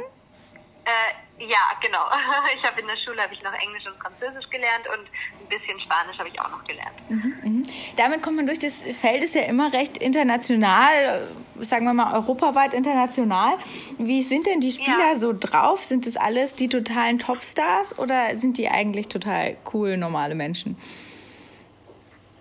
[1.39, 1.99] Äh, ja, genau.
[2.57, 5.79] Ich habe in der Schule habe ich noch Englisch und Französisch gelernt und ein bisschen
[5.79, 6.95] Spanisch habe ich auch noch gelernt.
[7.09, 7.63] Mhm, mhm.
[7.95, 8.59] Damit kommt man durch.
[8.59, 11.27] Das Feld ist ja immer recht international,
[11.59, 13.53] sagen wir mal europaweit international.
[13.97, 15.15] Wie sind denn die Spieler ja.
[15.15, 15.83] so drauf?
[15.83, 20.77] Sind das alles die totalen Topstars oder sind die eigentlich total cool normale Menschen?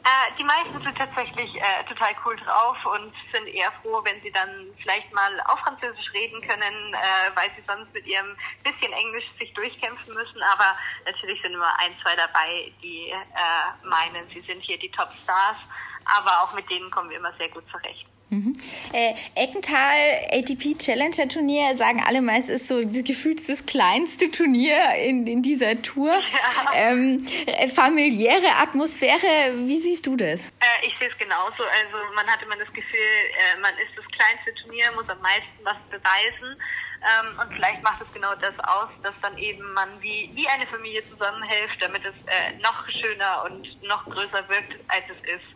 [0.09, 4.31] Äh, die meisten sind tatsächlich äh, total cool drauf und sind eher froh, wenn sie
[4.33, 4.49] dann
[4.81, 9.53] vielleicht mal auf Französisch reden können, äh, weil sie sonst mit ihrem bisschen Englisch sich
[9.53, 10.43] durchkämpfen müssen.
[10.43, 15.59] Aber natürlich sind immer ein, zwei dabei, die äh, meinen, sie sind hier die Top-Stars.
[16.07, 18.07] Aber auch mit denen kommen wir immer sehr gut zurecht.
[18.31, 18.53] Mhm.
[18.93, 19.97] Äh, Eckental
[20.31, 25.81] ATP Challenger Turnier sagen alle meist ist so gefühlt das kleinste Turnier in, in dieser
[25.83, 26.13] Tour.
[26.39, 26.73] Ja.
[26.75, 30.49] Ähm, äh, familiäre Atmosphäre, wie siehst du das?
[30.61, 31.63] Äh, ich sehe es genauso.
[31.63, 35.65] Also man hat immer das Gefühl, äh, man ist das kleinste Turnier, muss am meisten
[35.65, 36.61] was beweisen.
[36.99, 40.67] Ähm, und vielleicht macht es genau das aus, dass dann eben man wie, wie eine
[40.67, 45.49] Familie zusammenhilft, damit es äh, noch schöner und noch größer wirkt, als es ist.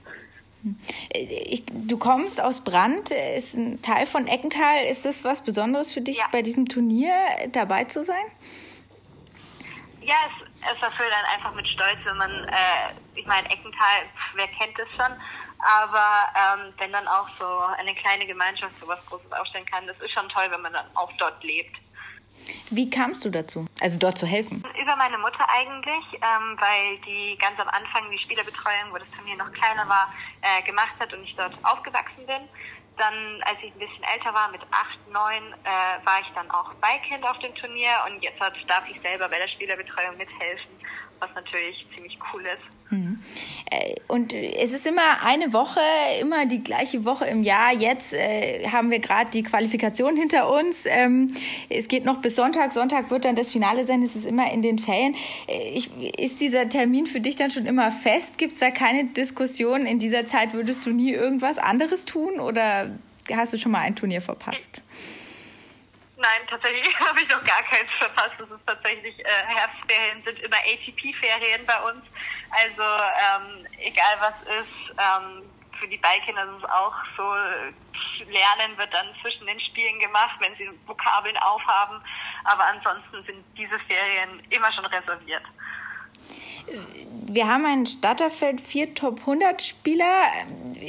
[1.13, 4.85] Ich, du kommst aus Brand, ist ein Teil von Eckental.
[4.85, 6.27] Ist das was Besonderes für dich, ja.
[6.31, 7.13] bei diesem Turnier
[7.49, 8.25] dabei zu sein?
[10.01, 14.03] Ja, es, es erfüllt dann einfach mit Stolz, wenn man, äh, ich meine, Eckental,
[14.35, 15.13] wer kennt es schon,
[15.59, 19.97] aber ähm, wenn dann auch so eine kleine Gemeinschaft so was Großes aufstellen kann, das
[20.01, 21.77] ist schon toll, wenn man dann auch dort lebt.
[22.71, 24.63] Wie kamst du dazu, also dort zu helfen?
[24.93, 29.37] über meine Mutter eigentlich, ähm, weil die ganz am Anfang die Spielerbetreuung, wo das Turnier
[29.37, 32.49] noch kleiner war, äh, gemacht hat und ich dort aufgewachsen bin.
[32.99, 36.75] Dann, als ich ein bisschen älter war, mit acht, neun, äh, war ich dann auch
[36.75, 40.71] Beikind auf dem Turnier und jetzt darf ich selber bei der Spielerbetreuung mithelfen
[41.23, 42.93] was natürlich ziemlich cool ist.
[42.93, 43.21] Mhm.
[43.71, 45.81] Äh, und es ist immer eine Woche,
[46.21, 47.73] immer die gleiche Woche im Jahr.
[47.73, 50.85] Jetzt äh, haben wir gerade die Qualifikation hinter uns.
[50.87, 51.29] Ähm,
[51.69, 52.73] es geht noch bis Sonntag.
[52.73, 54.03] Sonntag wird dann das Finale sein.
[54.03, 55.15] Es ist immer in den Ferien.
[55.47, 58.37] Äh, ich, ist dieser Termin für dich dann schon immer fest?
[58.37, 59.87] Gibt es da keine Diskussion?
[59.87, 62.91] In dieser Zeit würdest du nie irgendwas anderes tun oder
[63.33, 64.83] hast du schon mal ein Turnier verpasst?
[64.83, 65.22] Ich
[66.23, 68.37] Nein, tatsächlich habe ich noch gar keins verpasst.
[68.39, 72.05] Das ist tatsächlich, äh, Herbstferien sind immer ATP-Ferien bei uns.
[72.51, 75.43] Also ähm, egal was ist, ähm,
[75.81, 77.27] für die Beikinder ist es auch so,
[78.31, 82.01] Lernen wird dann zwischen den Spielen gemacht, wenn sie Vokabeln aufhaben.
[82.45, 85.43] Aber ansonsten sind diese Ferien immer schon reserviert.
[87.27, 90.27] Wir haben ein Starterfeld, vier Top 100 Spieler.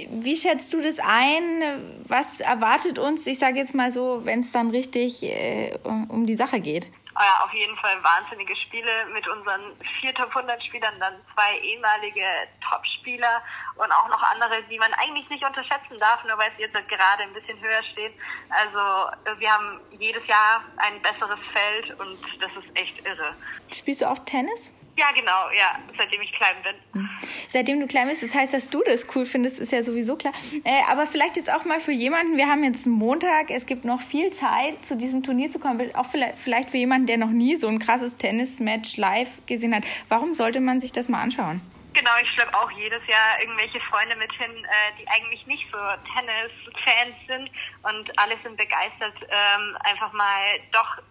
[0.09, 2.03] Wie schätzt du das ein?
[2.07, 6.35] Was erwartet uns, ich sage jetzt mal so, wenn es dann richtig äh, um die
[6.35, 6.89] Sache geht?
[7.15, 9.61] Ja, auf jeden Fall wahnsinnige Spiele mit unseren
[10.01, 12.25] vier Top 100 Spielern, dann zwei ehemalige
[12.67, 13.43] Top-Spieler
[13.75, 17.23] und auch noch andere, die man eigentlich nicht unterschätzen darf, nur weil es jetzt gerade
[17.23, 18.13] ein bisschen höher steht.
[18.49, 23.35] Also wir haben jedes Jahr ein besseres Feld und das ist echt irre.
[23.71, 24.73] Spielst du auch Tennis?
[24.95, 27.09] Ja, genau, ja, seitdem ich klein bin.
[27.47, 30.33] Seitdem du klein bist, das heißt, dass du das cool findest, ist ja sowieso klar.
[30.63, 34.01] Äh, aber vielleicht jetzt auch mal für jemanden, wir haben jetzt Montag, es gibt noch
[34.01, 37.67] viel Zeit, zu diesem Turnier zu kommen, auch vielleicht für jemanden, der noch nie so
[37.67, 39.83] ein krasses Tennismatch live gesehen hat.
[40.09, 41.61] Warum sollte man sich das mal anschauen?
[41.93, 45.77] Genau, ich schleppe auch jedes Jahr irgendwelche Freunde mit hin, äh, die eigentlich nicht so
[46.15, 47.51] Tennis-Fans sind
[47.83, 50.41] und alle sind begeistert, ähm, einfach mal
[50.71, 51.03] doch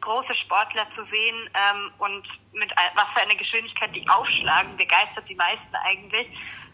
[0.00, 5.34] große Sportler zu sehen ähm, und mit was für eine Geschwindigkeit die aufschlagen, begeistert die
[5.34, 6.28] meisten eigentlich.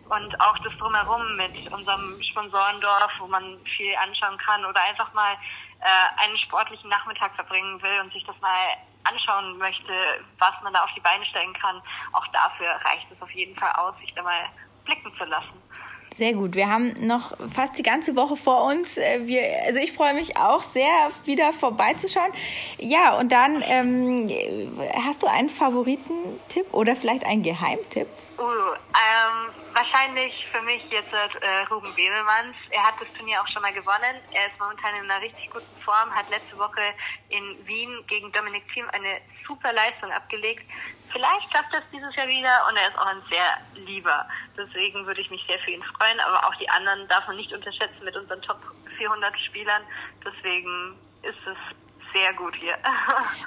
[0.09, 5.33] Und auch das drumherum mit unserem Sponsorendorf, wo man viel anschauen kann oder einfach mal
[5.81, 9.93] äh, einen sportlichen Nachmittag verbringen will und sich das mal anschauen möchte,
[10.39, 11.83] was man da auf die Beine stellen kann.
[12.13, 14.49] Auch dafür reicht es auf jeden Fall aus, sich da mal
[14.85, 15.61] blicken zu lassen.
[16.17, 16.55] Sehr gut.
[16.55, 18.97] Wir haben noch fast die ganze Woche vor uns.
[18.97, 22.33] Äh, wir, also ich freue mich auch sehr, wieder vorbeizuschauen.
[22.79, 24.27] Ja, und dann ähm,
[25.05, 28.07] hast du einen Favoritentipp oder vielleicht einen Geheimtipp?
[28.39, 32.55] Uh, ähm, wahrscheinlich für mich jetzt äh, Ruben Bemelmanns.
[32.71, 34.21] Er hat das Turnier auch schon mal gewonnen.
[34.31, 36.83] Er ist momentan in einer richtig guten Form, hat letzte Woche
[37.31, 40.69] in Wien gegen Dominik Thiem eine super Leistung abgelegt.
[41.11, 44.29] Vielleicht schafft er es dieses Jahr wieder und er ist auch ein sehr lieber.
[44.55, 47.53] Deswegen würde ich mich sehr für ihn freuen, aber auch die anderen darf man nicht
[47.55, 48.61] unterschätzen mit unseren Top
[48.99, 49.83] 400 Spielern.
[50.23, 51.57] Deswegen ist es
[52.17, 52.75] sehr gut hier.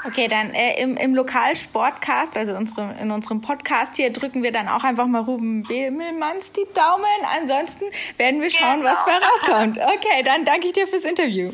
[0.06, 4.68] Okay, dann äh, im, im Lokalsportcast, also unsere, in unserem Podcast hier, drücken wir dann
[4.68, 7.06] auch einfach mal Ruben Bimmelmanns die Daumen.
[7.40, 7.86] Ansonsten
[8.18, 8.92] werden wir schauen, genau.
[8.92, 9.78] was bei rauskommt.
[9.78, 11.52] Okay, dann danke ich dir fürs Interview.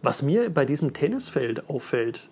[0.00, 2.30] Was mir bei diesem Tennisfeld auffällt,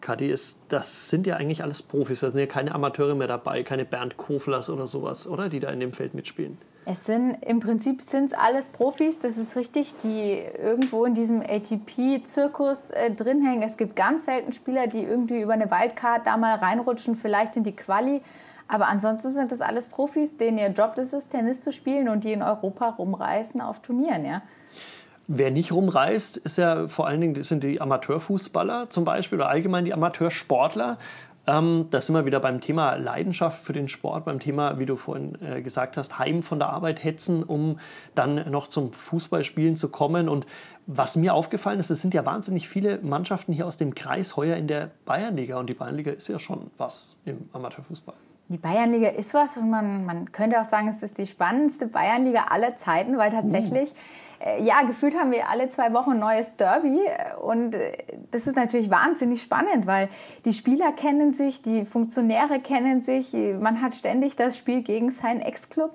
[0.00, 2.20] Kadi, ist, das sind ja eigentlich alles Profis.
[2.20, 5.48] Da sind ja keine Amateure mehr dabei, keine Bernd Koflers oder sowas, oder?
[5.48, 6.58] Die da in dem Feld mitspielen.
[6.90, 12.88] Es sind im Prinzip sind alles Profis, das ist richtig, die irgendwo in diesem ATP-Zirkus
[12.88, 13.62] äh, drin hängen.
[13.62, 17.62] Es gibt ganz selten Spieler, die irgendwie über eine Wildcard da mal reinrutschen, vielleicht in
[17.62, 18.22] die Quali.
[18.68, 22.24] Aber ansonsten sind das alles Profis, denen ihr Job ist es, Tennis zu spielen und
[22.24, 24.40] die in Europa rumreisen auf Turnieren, ja.
[25.30, 29.84] Wer nicht rumreist, ist ja vor allen Dingen sind die Amateurfußballer zum Beispiel oder allgemein
[29.84, 30.96] die Amateursportler.
[31.48, 34.96] Ähm, da sind wir wieder beim Thema Leidenschaft für den Sport, beim Thema, wie du
[34.96, 37.80] vorhin äh, gesagt hast, heim von der Arbeit hetzen, um
[38.14, 40.28] dann noch zum Fußballspielen zu kommen.
[40.28, 40.44] Und
[40.86, 44.56] was mir aufgefallen ist, es sind ja wahnsinnig viele Mannschaften hier aus dem Kreis heuer
[44.56, 45.58] in der Bayernliga.
[45.58, 48.14] Und die Bayernliga ist ja schon was im Amateurfußball.
[48.48, 52.48] Die Bayernliga ist was und man, man könnte auch sagen, es ist die spannendste Bayernliga
[52.50, 53.90] aller Zeiten, weil tatsächlich.
[53.90, 54.27] Uh
[54.60, 57.00] ja, gefühlt haben wir alle zwei Wochen ein neues Derby
[57.42, 57.92] und äh,
[58.30, 60.08] das ist natürlich wahnsinnig spannend, weil
[60.44, 65.40] die Spieler kennen sich, die Funktionäre kennen sich, man hat ständig das Spiel gegen seinen
[65.40, 65.92] Ex-Club.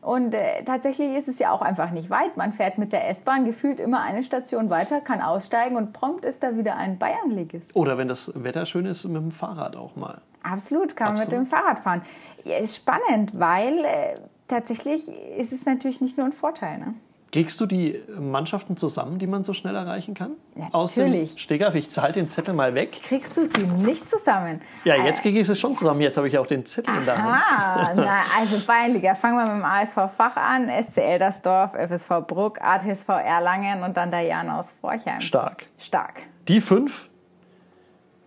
[0.00, 2.36] Und äh, tatsächlich ist es ja auch einfach nicht weit.
[2.36, 6.42] Man fährt mit der S-Bahn gefühlt immer eine Station weiter, kann aussteigen und prompt ist
[6.42, 7.74] da wieder ein Bayernligist.
[7.74, 10.20] Oder wenn das Wetter schön ist, mit dem Fahrrad auch mal.
[10.42, 12.02] Absolut, kann man mit dem Fahrrad fahren.
[12.44, 16.78] Ja, ist spannend, weil äh, tatsächlich ist es natürlich nicht nur ein Vorteil.
[16.78, 16.94] Ne?
[17.30, 20.32] Kriegst du die Mannschaften zusammen, die man so schnell erreichen kann?
[20.56, 21.46] Ja, Aus natürlich.
[21.46, 23.00] Dem ich halte den Zettel mal weg.
[23.02, 24.62] Kriegst du sie nicht zusammen?
[24.84, 26.00] Ja, jetzt kriege ich sie schon zusammen.
[26.00, 27.96] Jetzt habe ich auch den Zettel Aha, in der Hand.
[27.96, 29.14] Na, also Bayernliga.
[29.14, 34.10] Fangen wir mit dem ASV Fach an, SC Eldersdorf, FSV Bruck, ATSV Erlangen und dann
[34.10, 35.20] der Jan aus Forchheim.
[35.20, 35.66] Stark.
[35.76, 36.22] Stark.
[36.48, 37.10] Die fünf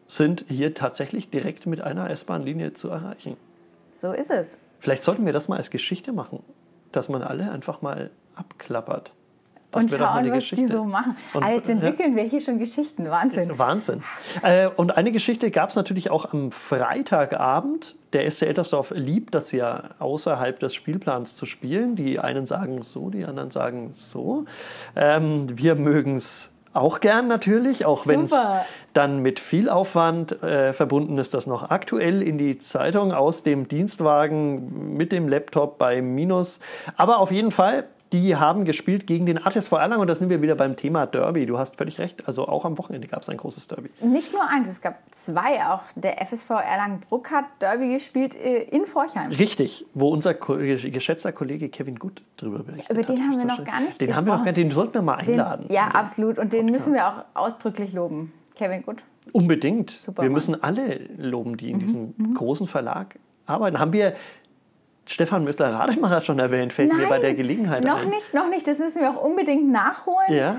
[0.06, 3.36] sind hier tatsächlich direkt mit einer S-Bahn-Linie zu erreichen.
[3.92, 4.60] So ist es.
[4.78, 6.44] Vielleicht sollten wir das mal als Geschichte machen,
[6.92, 9.12] dass man alle einfach mal abklappert.
[9.72, 10.68] Das Und schauen, was die Geschichte.
[10.68, 11.16] so machen.
[11.34, 13.10] Und- Aber jetzt entwickeln wir hier schon Geschichten.
[13.10, 13.58] Wahnsinn.
[13.58, 14.04] Wahnsinn.
[14.42, 17.96] Äh, und eine Geschichte gab es natürlich auch am Freitagabend.
[18.12, 21.96] Der SC Eltersdorf liebt das ja, außerhalb des Spielplans zu spielen.
[21.96, 24.44] Die einen sagen so, die anderen sagen so.
[24.98, 28.36] Ähm, wir mögen es auch gern natürlich, auch wenn es
[28.94, 33.68] dann mit viel Aufwand äh, verbunden ist, das noch aktuell in die Zeitung aus dem
[33.70, 36.60] Dienstwagen mit dem Laptop bei Minus.
[36.98, 40.42] Aber auf jeden Fall, die haben gespielt gegen den ATSV Erlangen und da sind wir
[40.42, 41.46] wieder beim Thema Derby.
[41.46, 42.28] Du hast völlig recht.
[42.28, 43.90] Also auch am Wochenende gab es ein großes Derby.
[44.04, 45.64] Nicht nur eins, es gab zwei.
[45.66, 49.32] Auch der FSV Erlangen-Bruck hat Derby gespielt äh, in Forchheim.
[49.32, 53.28] Richtig, wo unser geschätzter Kollege Kevin Gut drüber berichtet über den hat.
[53.30, 54.70] haben wir noch gar nicht Den haben wir noch gar gesprochen.
[54.70, 55.66] den sollten wir mal Den, einladen.
[55.70, 56.38] ja, in den absolut.
[56.40, 56.88] Und den Podcast.
[56.88, 58.34] müssen wir auch ausdrücklich loben.
[58.56, 59.04] Kevin Gut.
[59.32, 59.92] Unbedingt.
[59.92, 60.34] Super wir Mann.
[60.34, 63.80] müssen alle loben, die in Mhm, diesem großen Verlag arbeiten.
[63.80, 64.14] Haben wir
[65.06, 66.74] Stefan Müssler-Rademacher schon erwähnt?
[66.74, 68.10] Fällt mir bei der Gelegenheit noch ein.
[68.10, 68.68] nicht, noch nicht.
[68.68, 70.32] Das müssen wir auch unbedingt nachholen.
[70.34, 70.56] Ja,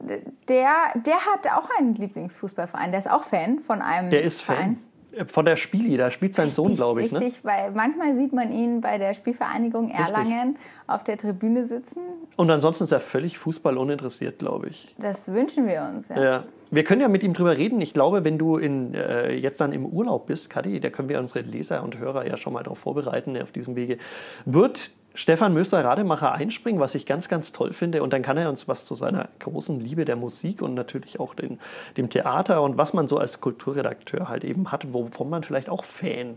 [0.00, 2.90] Der, der hat auch einen Lieblingsfußballverein.
[2.92, 4.58] Der ist auch Fan von einem der ist Verein.
[4.76, 4.78] Fan.
[5.26, 7.12] Von der Spili, da spielt sein Sohn, glaube ich.
[7.12, 7.20] Ne?
[7.20, 10.56] Richtig, weil manchmal sieht man ihn bei der Spielvereinigung Erlangen
[10.86, 12.00] auf der Tribüne sitzen.
[12.36, 14.94] Und ansonsten ist er völlig Fußball uninteressiert, glaube ich.
[14.98, 16.08] Das wünschen wir uns.
[16.08, 16.22] Ja.
[16.22, 16.44] Ja.
[16.70, 17.80] Wir können ja mit ihm drüber reden.
[17.80, 21.18] Ich glaube, wenn du in, äh, jetzt dann im Urlaub bist, Kadi, da können wir
[21.18, 23.98] unsere Leser und Hörer ja schon mal darauf vorbereiten auf diesem Wege,
[24.44, 28.04] wird Stefan Möster-Rademacher einspringen, was ich ganz, ganz toll finde.
[28.04, 31.34] Und dann kann er uns was zu seiner großen Liebe der Musik und natürlich auch
[31.34, 31.58] den,
[31.96, 35.82] dem Theater und was man so als Kulturredakteur halt eben hat, wovon man vielleicht auch
[35.82, 36.36] Fan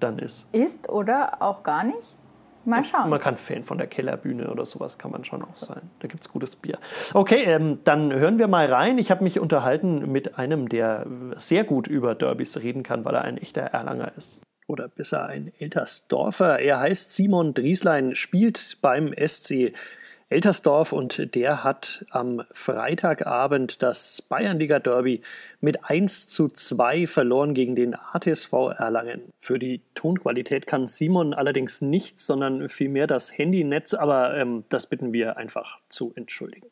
[0.00, 0.54] dann ist.
[0.54, 2.14] Ist oder auch gar nicht.
[2.66, 3.08] Mal schauen.
[3.08, 5.80] Man kann Fan von der Kellerbühne oder sowas kann man schon auch sein.
[6.00, 6.78] Da gibt es gutes Bier.
[7.14, 8.98] Okay, ähm, dann hören wir mal rein.
[8.98, 11.06] Ich habe mich unterhalten mit einem, der
[11.36, 14.42] sehr gut über Derbys reden kann, weil er ein echter Erlanger ist.
[14.70, 16.60] Oder besser ein Eltersdorfer.
[16.60, 19.72] Er heißt Simon Drieslein, spielt beim SC
[20.28, 25.22] Eltersdorf und der hat am Freitagabend das Bayernliga-Derby
[25.60, 29.32] mit 1 zu 2 verloren gegen den ATSV Erlangen.
[29.36, 35.12] Für die Tonqualität kann Simon allerdings nichts, sondern vielmehr das Handynetz, aber ähm, das bitten
[35.12, 36.68] wir einfach zu entschuldigen.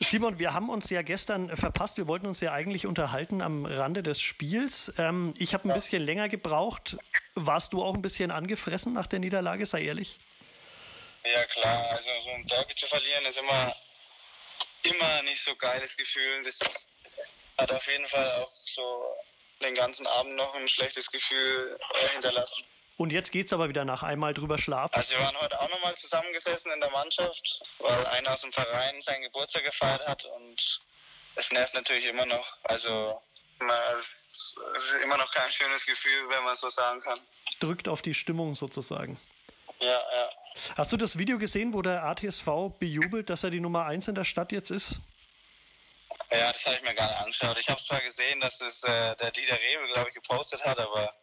[0.00, 1.96] Simon, wir haben uns ja gestern verpasst.
[1.96, 4.92] Wir wollten uns ja eigentlich unterhalten am Rande des Spiels.
[4.96, 6.96] Ähm, ich habe ein bisschen länger gebraucht.
[7.34, 10.18] Warst du auch ein bisschen angefressen nach der Niederlage, sei ehrlich?
[11.24, 13.74] Ja klar, also so ein Derby zu verlieren ist immer,
[14.84, 16.42] immer nicht so geiles Gefühl.
[16.44, 16.60] Das
[17.58, 19.16] hat auf jeden Fall auch so
[19.62, 22.64] den ganzen Abend noch ein schlechtes Gefühl äh, hinterlassen.
[22.98, 24.92] Und jetzt geht's aber wieder nach einmal drüber schlafen.
[24.92, 29.00] Also wir waren heute auch nochmal zusammengesessen in der Mannschaft, weil einer aus dem Verein
[29.02, 30.80] seinen Geburtstag gefeiert hat und
[31.36, 32.56] es nervt natürlich immer noch.
[32.64, 33.22] Also
[33.96, 37.20] es ist immer noch kein schönes Gefühl, wenn man so sagen kann.
[37.60, 39.16] Drückt auf die Stimmung sozusagen.
[39.78, 40.30] Ja, ja.
[40.76, 42.46] Hast du das Video gesehen, wo der ATSV
[42.80, 44.98] bejubelt, dass er die Nummer 1 in der Stadt jetzt ist?
[46.32, 47.58] Ja, das habe ich mir gar nicht angeschaut.
[47.58, 51.14] Ich habe zwar gesehen, dass es äh, der Dieter Rewe, glaube ich, gepostet hat, aber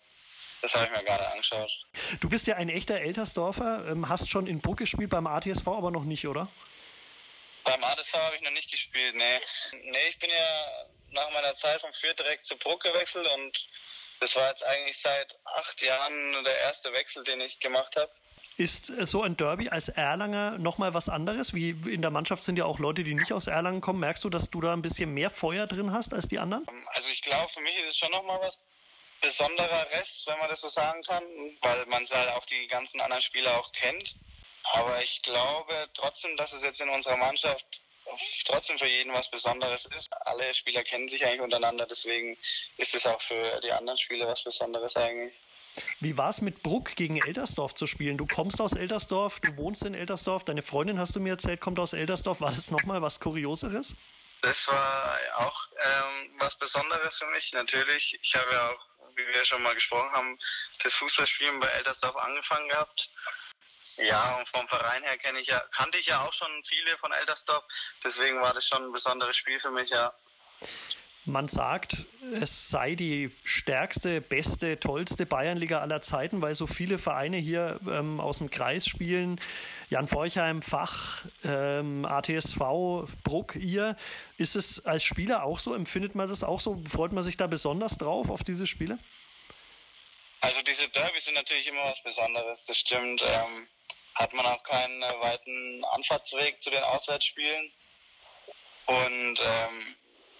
[0.65, 1.71] das habe ich mir nicht angeschaut.
[2.19, 5.91] Du bist ja ein echter Eltersdorfer, ähm, hast schon in Bruck gespielt, beim ATSV aber
[5.91, 6.47] noch nicht, oder?
[7.63, 9.39] Beim ADSV habe ich noch nicht gespielt, nee.
[9.91, 13.67] Nee, ich bin ja nach meiner Zeit vom Fürth direkt zu Bruck gewechselt und
[14.19, 18.11] das war jetzt eigentlich seit acht Jahren der erste Wechsel, den ich gemacht habe.
[18.57, 21.53] Ist äh, so ein Derby als Erlanger nochmal was anderes?
[21.53, 23.99] Wie in der Mannschaft sind ja auch Leute, die nicht aus Erlangen kommen.
[23.99, 26.65] Merkst du, dass du da ein bisschen mehr Feuer drin hast als die anderen?
[26.87, 28.59] Also ich glaube, für mich ist es schon nochmal was
[29.25, 31.23] Besonderes, wenn man das so sagen kann,
[31.61, 34.15] weil man halt auch die ganzen anderen Spieler auch kennt.
[34.73, 37.65] Aber ich glaube trotzdem, dass es jetzt in unserer Mannschaft
[38.45, 40.09] trotzdem für jeden was Besonderes ist.
[40.27, 42.37] Alle Spieler kennen sich eigentlich untereinander, deswegen
[42.77, 45.33] ist es auch für die anderen Spieler was Besonderes eigentlich.
[45.99, 48.17] Wie war es mit Bruck gegen Eltersdorf zu spielen?
[48.17, 51.79] Du kommst aus Eltersdorf, du wohnst in Eltersdorf, deine Freundin, hast du mir erzählt, kommt
[51.79, 52.41] aus Eltersdorf.
[52.41, 53.95] War das nochmal was Kurioseres?
[54.41, 58.17] Das war auch ähm, was Besonderes für mich, natürlich.
[58.21, 60.39] Ich habe ja auch, wie wir schon mal gesprochen haben,
[60.83, 63.09] das Fußballspielen bei Eltersdorf angefangen gehabt.
[63.97, 67.11] Ja, und vom Verein her kenne ich ja, kannte ich ja auch schon viele von
[67.11, 67.63] Eltersdorf,
[68.03, 70.13] deswegen war das schon ein besonderes Spiel für mich, ja.
[71.27, 72.05] Man sagt,
[72.39, 78.19] es sei die stärkste, beste, tollste Bayernliga aller Zeiten, weil so viele Vereine hier ähm,
[78.19, 79.41] aus dem Kreis spielen.
[79.89, 82.59] Jan Forchheim, Fach, ähm, ATSV,
[83.23, 83.95] Bruck, ihr.
[84.37, 85.73] Ist es als Spieler auch so?
[85.73, 86.79] Empfindet man das auch so?
[86.87, 88.99] Freut man sich da besonders drauf auf diese Spiele?
[90.41, 93.23] Also diese Derbys sind natürlich immer was Besonderes, das stimmt.
[93.25, 93.67] Ähm,
[94.13, 97.71] hat man auch keinen weiten Anfahrtsweg zu den Auswärtsspielen.
[98.85, 99.95] Und ähm,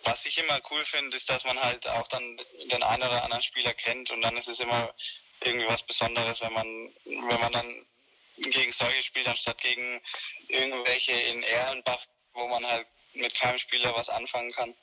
[0.06, 2.38] was ich immer cool finde, ist, dass man halt auch dann
[2.72, 4.94] den einen oder anderen Spieler kennt und dann ist es immer
[5.42, 7.86] irgendwie was Besonderes, wenn man, wenn man dann
[8.38, 10.02] gegen solche spielt, anstatt gegen
[10.48, 14.76] irgendwelche in Erlenbach, wo man halt mit keinem Spieler was anfangen kann.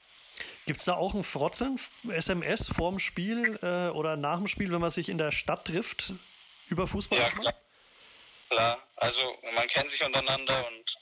[0.66, 4.80] Gibt es da auch ein Frotzen, SMS vorm Spiel äh, oder nach dem Spiel, wenn
[4.80, 6.12] man sich in der Stadt trifft,
[6.68, 7.18] über Fußball?
[7.18, 7.54] Ja, klar.
[8.48, 8.82] klar.
[8.96, 9.20] Also
[9.54, 10.98] man kennt sich untereinander und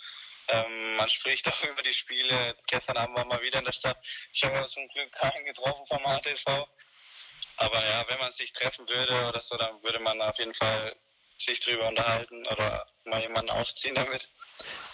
[0.51, 2.57] ähm, man spricht auch über die Spiele.
[2.67, 3.99] Gestern Abend waren wir wieder in der Stadt.
[4.33, 6.67] Ich habe zum Glück keinen getroffen vom HTSV.
[7.57, 10.97] Aber ja, wenn man sich treffen würde oder so, dann würde man auf jeden Fall
[11.41, 14.29] sich drüber unterhalten oder mal jemanden aufziehen damit.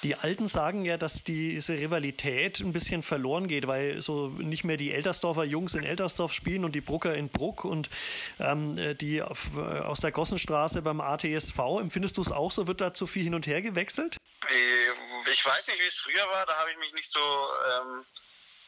[0.03, 4.77] Die Alten sagen ja, dass diese Rivalität ein bisschen verloren geht, weil so nicht mehr
[4.77, 7.91] die Eltersdorfer Jungs in Eltersdorf spielen und die Brucker in Bruck und
[8.39, 11.59] ähm, die auf, äh, aus der Gossenstraße beim ATSV.
[11.81, 12.69] Empfindest du es auch so?
[12.69, 14.19] Wird da zu viel hin und her gewechselt?
[14.49, 16.47] Äh, ich weiß nicht, wie es früher war.
[16.47, 18.05] Da habe ich mich nicht so ähm,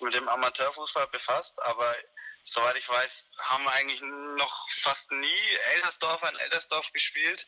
[0.01, 1.95] mit dem Amateurfußball befasst, aber
[2.43, 7.47] soweit ich weiß, haben eigentlich noch fast nie Eltersdorfer in Eltersdorf gespielt.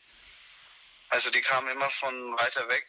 [1.09, 2.85] Also die kamen immer von weiter weg.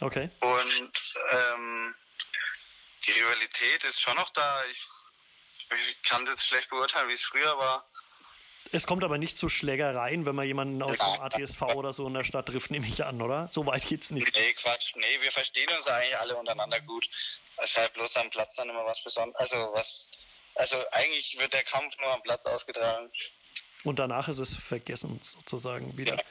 [0.00, 0.30] Okay.
[0.40, 0.92] Und
[1.30, 1.94] ähm,
[3.06, 4.64] die Rivalität ist schon noch da.
[4.66, 4.86] Ich,
[5.88, 7.88] ich kann jetzt schlecht beurteilen, wie es früher war.
[8.70, 12.14] Es kommt aber nicht zu Schlägereien, wenn man jemanden aus dem ATSV oder so in
[12.14, 13.48] der Stadt trifft, nehme ich an, oder?
[13.50, 14.34] So weit geht's nicht.
[14.34, 14.94] Nee, Quatsch.
[14.94, 17.08] Nee, wir verstehen uns eigentlich alle untereinander gut.
[17.56, 19.40] Es ist halt bloß am Platz dann immer was Besonderes.
[19.40, 20.10] Also was
[20.54, 23.10] also eigentlich wird der Kampf nur am Platz ausgetragen.
[23.84, 26.16] Und danach ist es vergessen, sozusagen wieder.
[26.16, 26.22] Ja.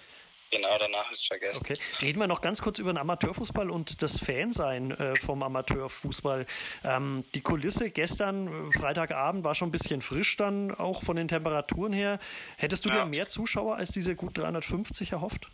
[0.52, 1.62] Genau, danach ist es vergessen.
[1.62, 1.76] Okay.
[2.02, 6.46] Reden wir noch ganz kurz über den Amateurfußball und das Fansein äh, vom Amateurfußball.
[6.84, 11.30] Ähm, die Kulisse gestern, äh, Freitagabend, war schon ein bisschen frisch dann, auch von den
[11.30, 12.20] Temperaturen her.
[12.58, 13.04] Hättest du ja.
[13.04, 15.48] dir mehr Zuschauer als diese gut 350 erhofft?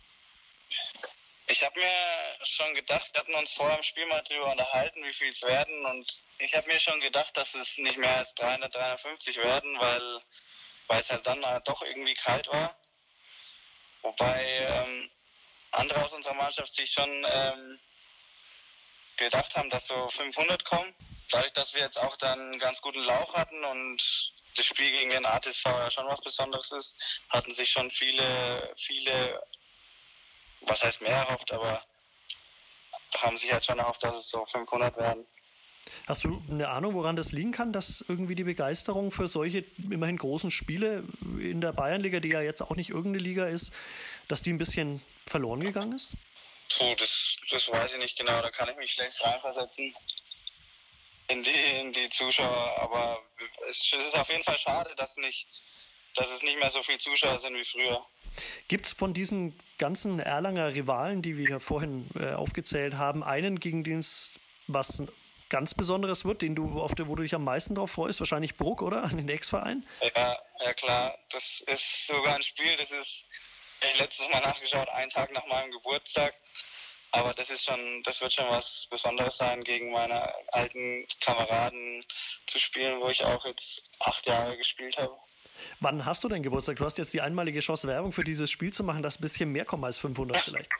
[1.50, 5.12] Ich habe mir schon gedacht, wir hatten uns vor dem Spiel mal drüber unterhalten, wie
[5.14, 5.86] viel es werden.
[5.86, 6.06] Und
[6.40, 10.22] ich habe mir schon gedacht, dass es nicht mehr als 300, 350 werden, weil,
[10.98, 12.78] es halt dann doch irgendwie kalt war.
[14.02, 15.10] Wobei ähm,
[15.70, 17.80] andere aus unserer Mannschaft sich schon ähm,
[19.16, 20.94] gedacht haben, dass so 500 kommen.
[21.30, 24.02] Dadurch, dass wir jetzt auch dann einen ganz guten Lauch hatten und
[24.54, 26.94] das Spiel gegen den ATSV ja schon was Besonderes ist,
[27.30, 29.42] hatten sich schon viele, viele
[30.62, 31.82] was heißt mehr erhofft, aber
[33.16, 35.26] haben sich halt schon erhofft, dass es so 500 werden.
[36.06, 40.18] Hast du eine Ahnung, woran das liegen kann, dass irgendwie die Begeisterung für solche immerhin
[40.18, 41.04] großen Spiele
[41.40, 43.72] in der Bayernliga, die ja jetzt auch nicht irgendeine Liga ist,
[44.28, 46.14] dass die ein bisschen verloren gegangen ist?
[46.76, 49.94] Puh, das, das weiß ich nicht genau, da kann ich mich schlecht reinversetzen
[51.28, 53.18] in die, in die Zuschauer, aber
[53.68, 55.46] es, es ist auf jeden Fall schade, dass nicht
[56.14, 58.04] dass es nicht mehr so viele Zuschauer sind wie früher.
[58.68, 63.84] Gibt es von diesen ganzen Erlanger Rivalen, die wir vorhin äh, aufgezählt haben, einen, gegen
[63.84, 65.02] den es was
[65.48, 68.20] ganz Besonderes wird, den du auf der, wo du dich am meisten drauf freust?
[68.20, 69.04] Wahrscheinlich Bruck, oder?
[69.04, 69.86] An den Ex-Verein?
[70.14, 71.18] Ja, ja klar.
[71.30, 73.26] Das ist sogar ein Spiel, das ist,
[73.80, 76.34] ich letztes Mal nachgeschaut, einen Tag nach meinem Geburtstag.
[77.10, 82.04] Aber das ist schon, das wird schon was Besonderes sein, gegen meine alten Kameraden
[82.46, 85.16] zu spielen, wo ich auch jetzt acht Jahre gespielt habe.
[85.80, 86.76] Wann hast du denn Geburtstag?
[86.76, 89.50] Du hast jetzt die einmalige Chance, Werbung für dieses Spiel zu machen, dass ein bisschen
[89.50, 90.70] mehr kommen als 500 vielleicht.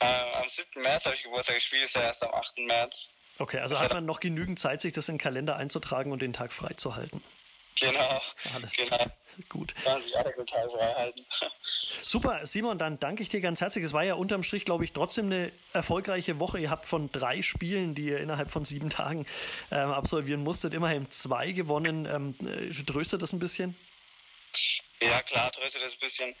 [0.00, 0.82] Äh, am 7.
[0.82, 1.56] März habe ich Geburtstag.
[1.56, 2.58] Das Spiel ist ja erst am 8.
[2.58, 3.12] März.
[3.38, 6.22] Okay, also das hat man noch genügend Zeit, sich das in den Kalender einzutragen und
[6.22, 7.22] den Tag freizuhalten.
[7.80, 8.20] Genau.
[8.54, 9.06] Alles genau.
[9.48, 9.74] gut.
[9.84, 11.14] Alle.
[12.04, 13.84] Super, Simon, dann danke ich dir ganz herzlich.
[13.84, 16.58] Es war ja unterm Strich, glaube ich, trotzdem eine erfolgreiche Woche.
[16.58, 19.26] Ihr habt von drei Spielen, die ihr innerhalb von sieben Tagen
[19.70, 22.06] ähm, absolvieren musstet, immerhin zwei gewonnen.
[22.06, 23.76] Ähm, äh, tröstet das ein bisschen?
[25.00, 26.34] Ja, klar, tröstet das ein bisschen.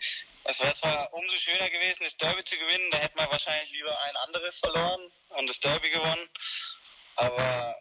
[0.44, 3.96] Es wäre zwar umso schöner gewesen, das Derby zu gewinnen, da hätte man wahrscheinlich lieber
[4.02, 6.28] ein anderes verloren und das Derby gewonnen.
[7.16, 7.76] Aber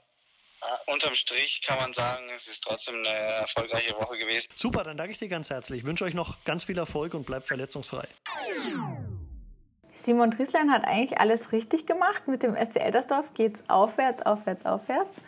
[0.62, 4.48] äh, unterm Strich kann man sagen, es ist trotzdem eine erfolgreiche Woche gewesen.
[4.56, 5.80] Super, dann danke ich dir ganz herzlich.
[5.80, 8.08] Ich wünsche euch noch ganz viel Erfolg und bleibt verletzungsfrei.
[9.96, 12.28] Simon Trieslein hat eigentlich alles richtig gemacht.
[12.28, 15.22] Mit dem SC Eldersdorf geht es aufwärts, aufwärts, aufwärts.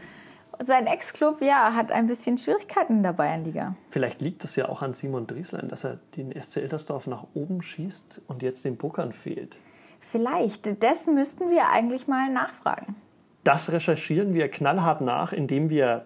[0.59, 3.75] Sein Ex-Club, ja, hat ein bisschen Schwierigkeiten in der Bayernliga.
[3.89, 7.63] Vielleicht liegt es ja auch an Simon Drieslein, dass er den SC Eldersdorf nach oben
[7.63, 9.57] schießt und jetzt den Buckern fehlt.
[9.99, 10.83] Vielleicht.
[10.83, 12.95] Das müssten wir eigentlich mal nachfragen.
[13.43, 16.05] Das recherchieren wir knallhart nach, indem wir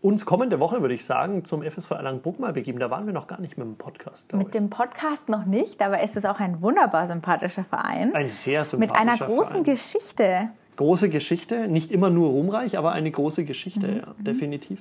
[0.00, 2.78] uns kommende Woche, würde ich sagen, zum FSV Erlangen-Bruck mal begeben.
[2.78, 4.32] Da waren wir noch gar nicht mit dem Podcast.
[4.32, 8.14] Mit dem Podcast noch nicht, aber ist es auch ein wunderbar sympathischer Verein.
[8.14, 9.64] Ein sehr sympathischer Mit einer großen Verein.
[9.64, 10.48] Geschichte.
[10.76, 13.96] Große Geschichte, nicht immer nur ruhmreich, aber eine große Geschichte, Mhm.
[13.98, 14.80] ja, definitiv.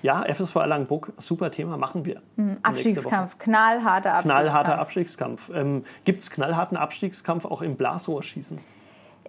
[0.00, 2.22] Ja, FSV Erlangen-Bruck, super Thema, machen wir.
[2.36, 2.56] Mhm.
[2.62, 4.24] Abstiegskampf, knallharter Abstiegskampf.
[4.24, 5.50] Knallharter Abstiegskampf.
[5.54, 8.58] Ähm, Gibt es knallharten Abstiegskampf auch im Blasrohrschießen?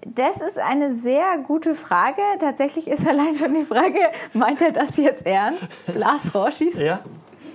[0.06, 2.22] Das ist eine sehr gute Frage.
[2.39, 4.00] Tatsächlich ist allein schon die Frage,
[4.34, 5.64] meint er das jetzt ernst?
[5.88, 6.82] Blasrohrschießen?
[6.82, 7.00] Ja.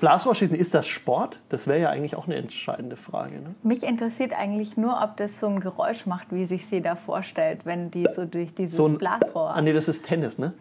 [0.01, 1.39] Blasrohrschießen, ist das Sport?
[1.51, 3.35] Das wäre ja eigentlich auch eine entscheidende Frage.
[3.35, 3.55] Ne?
[3.63, 7.67] Mich interessiert eigentlich nur, ob das so ein Geräusch macht, wie sich sie da vorstellt,
[7.67, 9.51] wenn die so durch dieses So ein- Blasrohr.
[9.55, 10.55] Ah, nee, das ist Tennis, ne?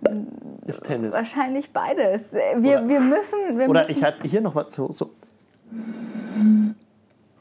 [0.68, 1.14] Ist Tennis.
[1.14, 2.24] Wahrscheinlich beides.
[2.34, 3.58] Wir, Oder- wir müssen.
[3.58, 5.10] Wir Oder müssen ich hatte hier noch was so, so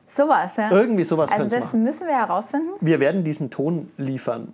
[0.09, 0.71] sowas, ja.
[0.71, 1.83] irgendwie sowas Also das machen.
[1.85, 2.71] müssen wir herausfinden.
[2.81, 4.53] Wir werden diesen Ton liefern,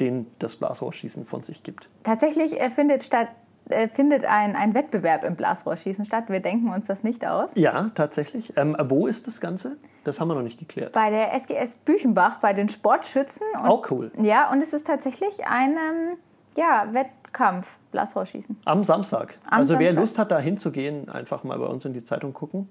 [0.00, 1.88] den das Blasrohrschießen von sich gibt.
[2.04, 3.28] Tatsächlich äh, findet statt.
[3.68, 6.24] äh, Findet ein, ein Wettbewerb im Blasrohrschießen statt.
[6.28, 7.50] Wir denken uns das nicht aus.
[7.54, 8.52] Ja, tatsächlich.
[8.56, 9.76] Ähm, wo ist das Ganze?
[10.04, 10.92] Das haben wir noch nicht geklärt.
[10.92, 13.46] Bei der SGS Büchenbach, bei den Sportschützen.
[13.60, 14.10] Und, Auch cool.
[14.22, 16.16] Ja, und es ist tatsächlich ein ähm,
[16.56, 18.56] ja, Wettkampf, Blasrohrschießen.
[18.64, 19.34] Am Samstag.
[19.50, 20.00] Am also wer Samstag.
[20.00, 22.68] Lust hat, da hinzugehen, einfach mal bei uns in die Zeitung gucken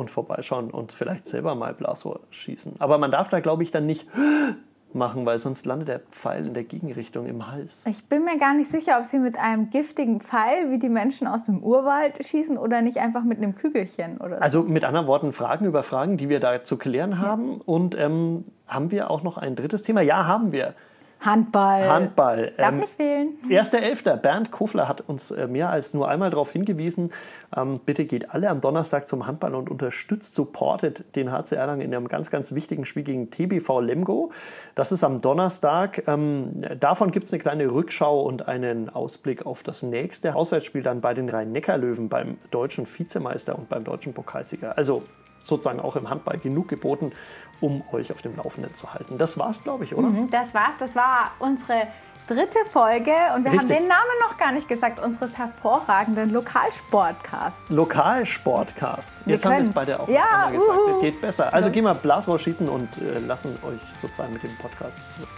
[0.00, 2.74] und vorbeischauen und vielleicht selber mal Blasrohr schießen.
[2.78, 4.08] Aber man darf da, glaube ich, dann nicht
[4.92, 7.84] machen, weil sonst landet der Pfeil in der Gegenrichtung im Hals.
[7.86, 11.26] Ich bin mir gar nicht sicher, ob sie mit einem giftigen Pfeil wie die Menschen
[11.26, 14.42] aus dem Urwald schießen oder nicht einfach mit einem Kügelchen oder so.
[14.42, 17.60] Also mit anderen Worten, Fragen über Fragen, die wir da zu klären haben.
[17.60, 20.00] Und ähm, haben wir auch noch ein drittes Thema?
[20.00, 20.74] Ja, haben wir.
[21.20, 21.88] Handball.
[21.88, 22.52] Handball.
[22.56, 23.38] Darf Ähm, nicht fehlen.
[23.48, 24.16] 1.11.
[24.16, 27.12] Bernd Kofler hat uns äh, mehr als nur einmal darauf hingewiesen,
[27.56, 31.94] ähm, bitte geht alle am Donnerstag zum Handball und unterstützt, supportet den HC Erlangen in
[31.94, 34.32] einem ganz, ganz wichtigen Spiel gegen TBV Lemgo.
[34.74, 36.02] Das ist am Donnerstag.
[36.06, 41.00] Ähm, davon gibt es eine kleine Rückschau und einen Ausblick auf das nächste Auswärtsspiel dann
[41.00, 44.76] bei den Rhein-Neckar-Löwen beim deutschen Vizemeister und beim deutschen Pokalsieger.
[44.76, 45.02] Also
[45.46, 47.12] sozusagen auch im Handball genug geboten,
[47.60, 49.18] um euch auf dem Laufenden zu halten.
[49.18, 50.08] Das war's, glaube ich, oder?
[50.08, 50.74] Mhm, Das war's.
[50.78, 51.86] Das war unsere
[52.28, 53.78] dritte Folge und wir haben Richtig.
[53.78, 57.60] den Namen noch gar nicht gesagt, unseres hervorragenden Lokalsportcasts.
[57.68, 59.12] Lokalsportcast.
[59.26, 59.74] Jetzt haben wir es können's.
[59.74, 60.68] beide auch Ja, gesagt.
[60.68, 60.86] uhu.
[60.92, 61.54] Das geht besser.
[61.54, 65.28] Also gehen wir Blasrohr schießen und äh, lassen euch sozusagen mit dem Podcast zurück.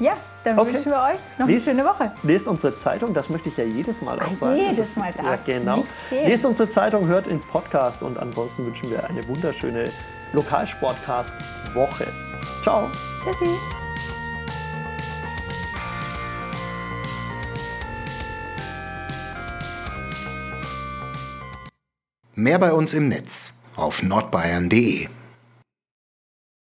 [0.00, 0.12] Ja,
[0.44, 0.74] dann Okay.
[0.74, 2.12] wünschen wir euch noch Lest- eine schöne Woche.
[2.22, 4.56] Lest unsere Zeitung, das möchte ich ja jedes Mal auch Ah, sagen.
[4.56, 5.84] jedes ist- Mal darf Ja, genau.
[6.12, 9.90] Lest unsere Zeitung, hört den Podcast und ansonsten wünschen wir eine wunderschöne
[10.32, 12.06] Lokalsportcast-Woche.
[12.62, 12.90] Ciao.
[13.24, 13.50] Tschüssi.
[22.34, 25.08] Mehr bei uns im Netz auf nordbayern.de